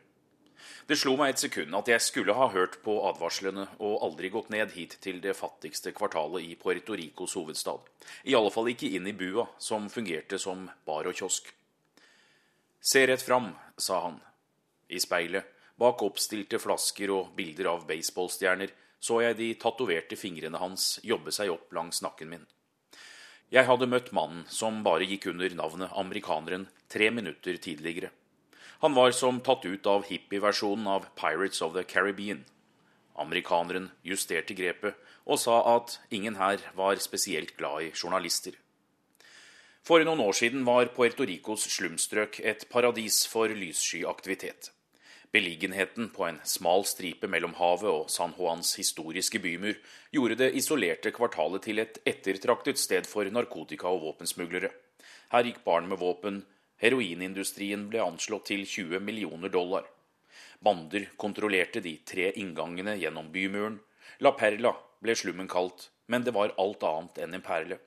[0.87, 4.51] Det slo meg et sekund at jeg skulle ha hørt på advarslene og aldri gått
[4.53, 7.81] ned hit til det fattigste kvartalet i Puerto Ricos hovedstad.
[8.27, 11.49] I alle fall ikke inn i bua, som fungerte som bar og kiosk.
[12.83, 14.17] Se rett fram, sa han.
[14.91, 15.47] I speilet,
[15.79, 21.51] bak oppstilte flasker og bilder av baseballstjerner, så jeg de tatoverte fingrene hans jobbe seg
[21.51, 22.43] opp langs nakken min.
[23.53, 28.09] Jeg hadde møtt mannen som bare gikk under navnet amerikaneren tre minutter tidligere.
[28.83, 32.41] Han var som tatt ut av hippieversjonen av Pirates of the Caribbean.
[33.15, 38.57] Amerikaneren justerte grepet og sa at ingen her var spesielt glad i journalister.
[39.87, 44.73] For noen år siden var Puerto Ricos slumstrøk et paradis for lyssky aktivitet.
[45.31, 49.79] Beliggenheten på en smal stripe mellom havet og San Juans historiske bymur
[50.11, 54.75] gjorde det isolerte kvartalet til et ettertraktet sted for narkotika- og våpensmuglere.
[55.31, 56.43] Her gikk barn med våpen,
[56.83, 59.85] Heroinindustrien ble anslått til 20 millioner dollar.
[60.63, 63.79] Bander kontrollerte de tre inngangene gjennom bymuren.
[64.19, 64.73] La Perla
[65.03, 67.79] ble slummen kalt, men det var alt annet enn en perle.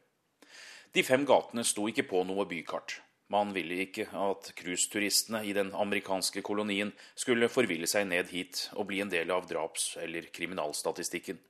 [0.97, 3.03] De fem gatene sto ikke på noe bykart.
[3.29, 8.87] Man ville ikke at cruiseturistene i den amerikanske kolonien skulle forville seg ned hit og
[8.89, 11.41] bli en del av draps- eller kriminalstatistikken.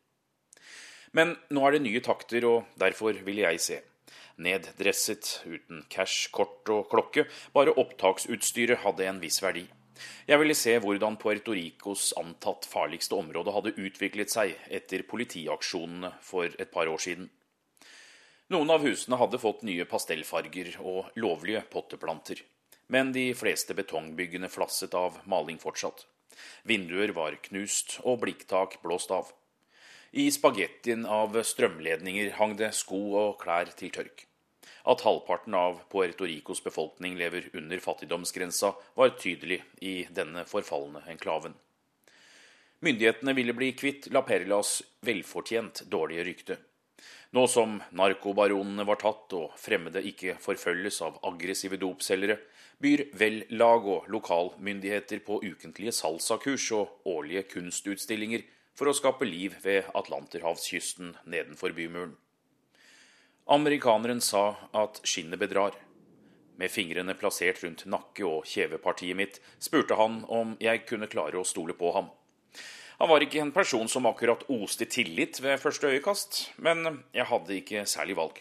[1.13, 3.79] Men nå er det nye takter, og derfor ville jeg se.
[4.43, 7.27] Neddresset, uten cash, kort og klokke.
[7.55, 9.65] Bare opptaksutstyret hadde en viss verdi.
[10.29, 16.53] Jeg ville se hvordan Puerto Ricos antatt farligste område hadde utviklet seg etter politiaksjonene for
[16.53, 17.31] et par år siden.
[18.53, 22.45] Noen av husene hadde fått nye pastellfarger og lovlige potteplanter.
[22.93, 26.05] Men de fleste betongbyggene flasset av maling fortsatt.
[26.69, 29.33] Vinduer var knust og blikktak blåst av.
[30.17, 34.23] I spagettien av strømledninger hang det sko og klær til tørk.
[34.89, 41.53] At halvparten av Puerto Ricos befolkning lever under fattigdomsgrensa, var tydelig i denne forfalne enklaven.
[42.81, 46.59] Myndighetene ville bli kvitt La Perlas velfortjent dårlige rykte.
[47.37, 52.41] Nå som narkobaronene var tatt og fremmede ikke forfølges av aggressive dopselgere,
[52.81, 59.89] byr vel-lag og lokalmyndigheter på ukentlige salsakurs og årlige kunstutstillinger for å skape liv ved
[59.97, 62.15] Atlanterhavskysten nedenfor bymuren.
[63.47, 65.77] Amerikaneren sa at skinnet bedrar.
[66.57, 71.47] Med fingrene plassert rundt nakke- og kjevepartiet mitt spurte han om jeg kunne klare å
[71.47, 72.11] stole på ham.
[72.99, 77.59] Han var ikke en person som akkurat oste tillit ved første øyekast, men jeg hadde
[77.61, 78.41] ikke særlig valg.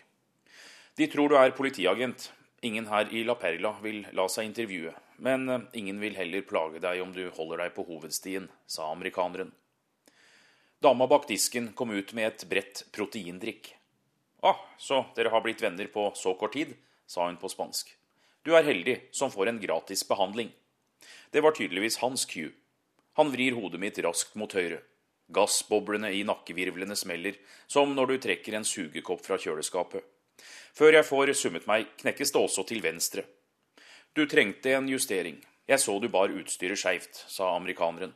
[0.96, 2.32] De tror du er politiagent.
[2.64, 7.04] Ingen her i La Perla vil la seg intervjue, men ingen vil heller plage deg
[7.04, 9.52] om du holder deg på hovedstien, sa amerikaneren.
[10.86, 13.72] Dama bak disken kom ut med et bredt proteindrikk.
[14.46, 16.76] Ah, så dere har blitt venner på så kort tid,
[17.10, 17.88] sa hun på spansk.
[18.46, 20.52] Du er heldig som får en gratis behandling.
[21.34, 22.52] Det var tydeligvis hans cue.
[23.18, 24.84] Han vrir hodet mitt raskt mot høyre.
[25.34, 30.06] Gassboblene i nakkevirvlene smeller, som når du trekker en sugekopp fra kjøleskapet.
[30.78, 33.26] Før jeg får summet meg, knekkes det også til venstre.
[34.14, 35.42] Du trengte en justering.
[35.66, 38.14] Jeg så du bar utstyret skeivt, sa amerikaneren.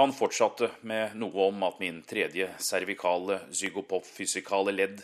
[0.00, 5.02] Han fortsatte med noe om at min tredje cervikale zygopopfysikale ledd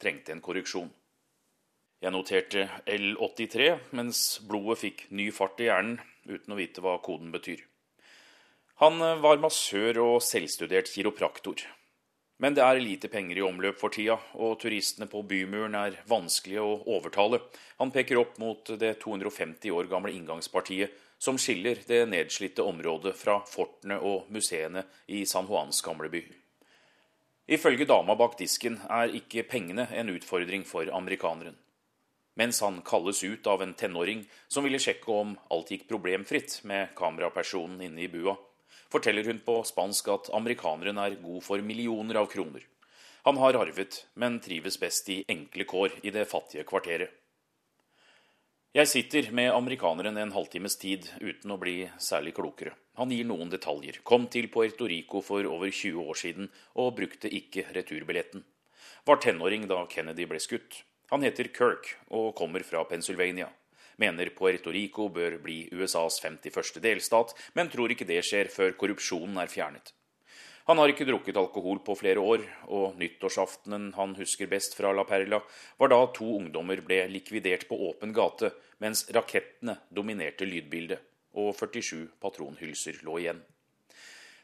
[0.00, 0.86] trengte en korreksjon.
[2.00, 3.66] Jeg noterte L83
[3.98, 7.60] mens blodet fikk ny fart i hjernen, uten å vite hva koden betyr.
[8.80, 11.66] Han var massør og selvstudert kiropraktor.
[12.40, 16.64] Men det er lite penger i omløp for tida, og turistene på bymuren er vanskelige
[16.64, 17.42] å overtale.
[17.82, 23.40] Han peker opp mot det 250 år gamle inngangspartiet som skiller det nedslitte området fra
[23.46, 26.24] fortene og museene i San Juans gamleby.
[27.48, 31.56] Ifølge dama bak disken er ikke pengene en utfordring for amerikaneren
[32.38, 36.92] mens han kalles ut av en tenåring som ville sjekke om alt gikk problemfritt med
[36.98, 38.36] kamerapersonen inne i bua,
[38.92, 42.62] forteller hun på spansk at amerikaneren er god for millioner av kroner.
[43.26, 47.10] Han har arvet, men trives best i enkle kår i det fattige kvarteret.
[48.76, 52.74] Jeg sitter med amerikaneren en halvtimes tid uten å bli særlig klokere.
[53.00, 54.02] Han gir noen detaljer.
[54.04, 58.44] Kom til Puerto Rico for over 20 år siden og brukte ikke returbilletten.
[59.08, 60.82] Var tenåring da Kennedy ble skutt.
[61.08, 63.48] Han heter Kirk og kommer fra Pennsylvania.
[63.96, 66.76] Mener Puerto Rico bør bli USAs 51.
[66.84, 69.94] delstat, men tror ikke det skjer før korrupsjonen er fjernet.
[70.68, 75.06] Han har ikke drukket alkohol på flere år, og nyttårsaftenen han husker best fra La
[75.08, 75.38] Perla,
[75.80, 78.50] var da to ungdommer ble likvidert på åpen gate,
[78.84, 81.00] mens rakettene dominerte lydbildet,
[81.40, 83.40] og 47 patronhylser lå igjen.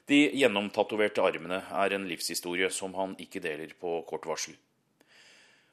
[0.08, 4.56] De gjennomtatoverte armene er en livshistorie som han ikke deler på kort varsel.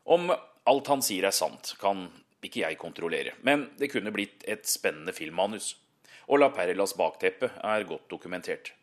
[0.04, 2.10] Om alt han sier er sant, kan
[2.44, 5.78] ikke jeg kontrollere, men det kunne blitt et spennende filmmanus.
[6.28, 8.74] Og La Perlas bakteppe er godt dokumentert.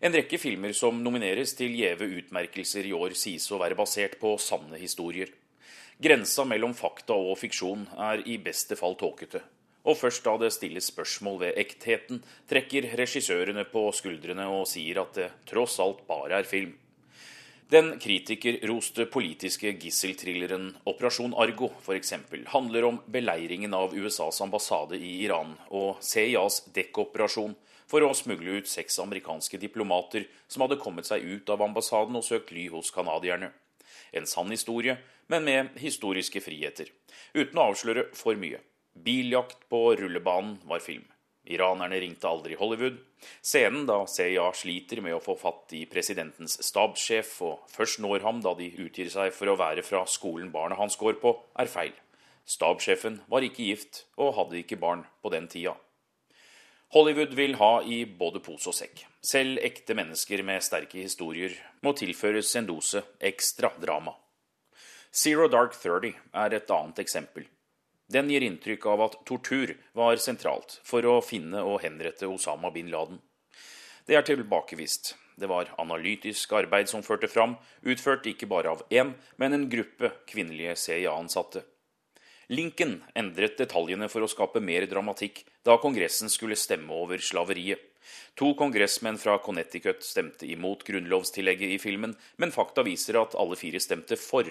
[0.00, 4.34] En rekke filmer som nomineres til gjeve utmerkelser i år, sies å være basert på
[4.36, 5.30] sanne historier.
[5.96, 9.40] Grensa mellom fakta og fiksjon er i beste fall tåkete.
[9.86, 12.20] Og først da det stilles spørsmål ved ektheten,
[12.50, 16.74] trekker regissørene på skuldrene og sier at det tross alt bare er film.
[17.72, 22.12] Den kritikerroste politiske gisselthrilleren Operasjon Argo f.eks.
[22.52, 27.56] handler om beleiringen av USAs ambassade i Iran og CIAs dekkoperasjon
[27.90, 32.26] for å smugle ut seks amerikanske diplomater som hadde kommet seg ut av ambassaden og
[32.26, 33.52] søkt ly hos canadierne.
[34.12, 34.98] En sann historie,
[35.30, 36.90] men med historiske friheter.
[37.34, 38.62] Uten å avsløre for mye.
[38.96, 41.04] Biljakt på rullebanen var film.
[41.46, 42.98] Iranerne ringte aldri Hollywood.
[43.44, 48.42] Scenen da CIA sliter med å få fatt i presidentens stabssjef, og først når ham
[48.42, 51.94] da de utgir seg for å være fra skolen barnet hans går på, er feil.
[52.46, 55.76] Stabssjefen var ikke gift og hadde ikke barn på den tida.
[56.94, 59.02] Hollywood vil ha i både pose og sekk.
[59.26, 64.14] Selv ekte mennesker med sterke historier må tilføres en dose ekstra drama.
[65.10, 67.46] Zero Dark Thirty er et annet eksempel.
[68.06, 72.92] Den gir inntrykk av at tortur var sentralt for å finne og henrette Osama bin
[72.92, 73.18] Laden.
[74.06, 75.16] Det er tilbakevist.
[75.36, 80.12] Det var analytisk arbeid som førte fram, utført ikke bare av én, men en gruppe
[80.30, 81.64] kvinnelige CIA-ansatte.
[82.48, 87.80] Lincoln endret detaljene for å skape mer dramatikk da Kongressen skulle stemme over slaveriet.
[88.38, 93.82] To kongressmenn fra Connecticut stemte imot grunnlovstillegget i filmen, men fakta viser at alle fire
[93.82, 94.46] stemte for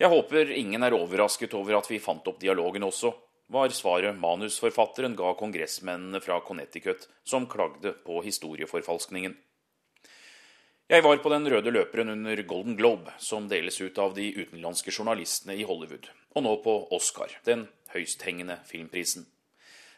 [0.00, 3.12] jeg håper ingen er overrasket over at vi fant opp dialogen også,
[3.54, 9.36] var svaret manusforfatteren ga kongressmennene fra Connecticut som klagde på historieforfalskningen.
[10.84, 14.92] Jeg var på den røde løperen under Golden Globe, som deles ut av de utenlandske
[14.92, 17.62] journalistene i Hollywood, og nå på Oscar, den
[17.94, 19.24] høysthengende filmprisen.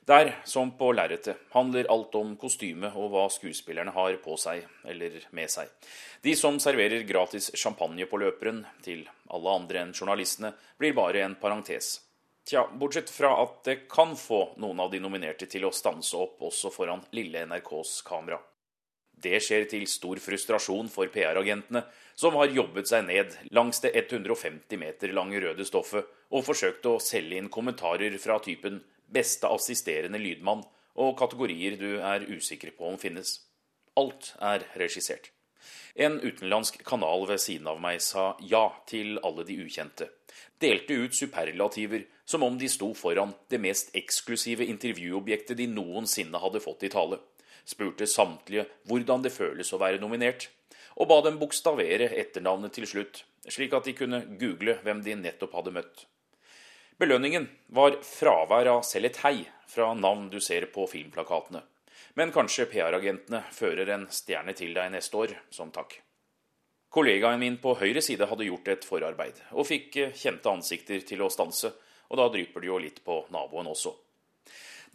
[0.06, 5.18] Der, som på lerretet, handler alt om kostyme og hva skuespillerne har på seg eller
[5.34, 5.74] med seg.
[6.22, 11.34] De som serverer gratis champagne på løperen til alle andre enn journalistene, blir bare en
[11.42, 11.96] parentes.
[12.46, 16.46] Tja, bortsett fra at det kan få noen av de nominerte til å stanse opp
[16.46, 18.38] også foran lille NRKs kamera.
[19.16, 21.82] Det skjer til stor frustrasjon for PR-agentene,
[22.16, 26.98] som har jobbet seg ned langs det 150 meter lange røde stoffet og forsøkt å
[27.00, 30.64] selge inn kommentarer fra typen beste assisterende lydmann
[31.00, 33.40] og kategorier du er usikker på om finnes.
[33.96, 35.30] Alt er regissert.
[35.96, 40.10] En utenlandsk kanal ved siden av meg sa ja til alle de ukjente.
[40.60, 46.60] Delte ut superlativer som om de sto foran det mest eksklusive intervjuobjektet de noensinne hadde
[46.64, 47.20] fått i tale.
[47.66, 50.48] Spurte samtlige hvordan det føles å være nominert,
[50.96, 55.56] og ba dem bokstavere etternavnet til slutt, slik at de kunne google hvem de nettopp
[55.58, 56.06] hadde møtt.
[56.96, 59.36] Belønningen var fravær av selv et hei
[59.68, 61.60] fra navn du ser på filmplakatene.
[62.16, 65.98] Men kanskje PR-agentene fører en stjerne til deg neste år som takk.
[66.88, 71.28] Kollegaen min på høyre side hadde gjort et forarbeid, og fikk kjente ansikter til å
[71.28, 71.74] stanse,
[72.08, 73.92] og da drypper det jo litt på naboen også.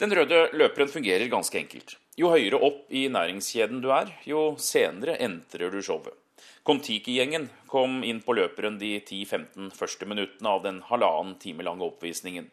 [0.00, 1.96] Den røde løperen fungerer ganske enkelt.
[2.18, 6.16] Jo høyere opp i næringskjeden du er, jo senere entrer du showet.
[6.62, 12.50] Kon-Tiki-gjengen kom inn på løperen de 10-15 første minuttene av den halvannen time lange oppvisningen.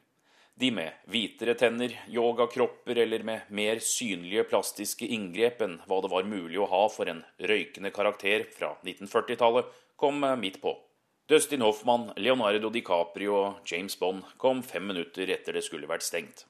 [0.60, 6.28] De med hvitere tenner, yogakropper eller med mer synlige plastiske inngrep enn hva det var
[6.28, 10.74] mulig å ha for en røykende karakter fra 1940-tallet, kom midt på.
[11.30, 16.48] Dustin Hoffman, Leonardo DiCaprio og James Bond kom fem minutter etter det skulle vært stengt.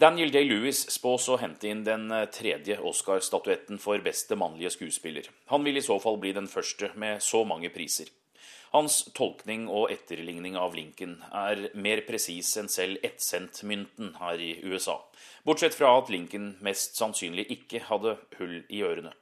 [0.00, 5.26] Daniel Day-Lewis spås å hente inn den tredje Oscar-statuetten for beste mannlige skuespiller.
[5.52, 8.08] Han vil i så fall bli den første med så mange priser.
[8.72, 14.96] Hans tolkning og etterligning av Lincoln er mer presis enn selv ettcentmynten her i USA,
[15.44, 19.12] bortsett fra at Lincoln mest sannsynlig ikke hadde hull i ørene.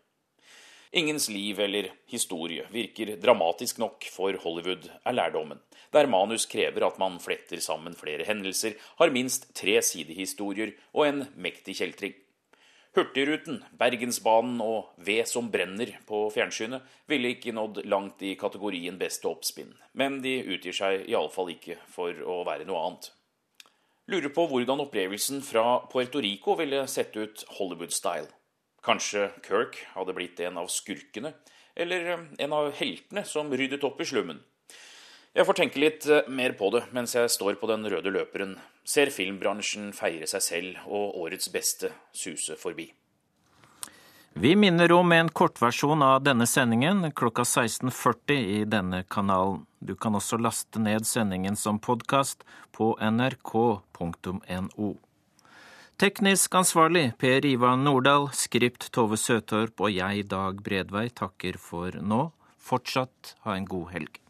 [0.94, 5.58] Ingens liv eller historie virker dramatisk nok for Hollywood, er lærdommen,
[5.94, 11.26] der manus krever at man fletter sammen flere hendelser, har minst tre sidehistorier og en
[11.36, 12.16] mektig kjeltring.
[12.96, 19.28] Hurtigruten, Bergensbanen og Ved som brenner på fjernsynet ville ikke nådd langt i kategorien beste
[19.28, 23.10] oppspinn, men de utgir seg iallfall ikke for å være noe annet.
[24.08, 28.30] Lurer på hvordan opplevelsen fra Puerto Rico ville sett ut Hollywood-style.
[28.82, 31.34] Kanskje Kirk hadde blitt en av skurkene,
[31.76, 34.40] eller en av heltene som ryddet opp i slummen.
[35.36, 39.12] Jeg får tenke litt mer på det mens jeg står på den røde løperen, ser
[39.12, 42.88] filmbransjen feire seg selv og årets beste suse forbi.
[44.38, 49.64] Vi minner om en kortversjon av denne sendingen klokka 16.40 i denne kanalen.
[49.80, 54.90] Du kan også laste ned sendingen som podkast på nrk.no.
[55.98, 62.28] Teknisk ansvarlig Per Ivan Nordahl, skript Tove Søtorp og jeg, Dag Bredvei, takker for nå.
[62.62, 64.22] Fortsatt ha en god helg.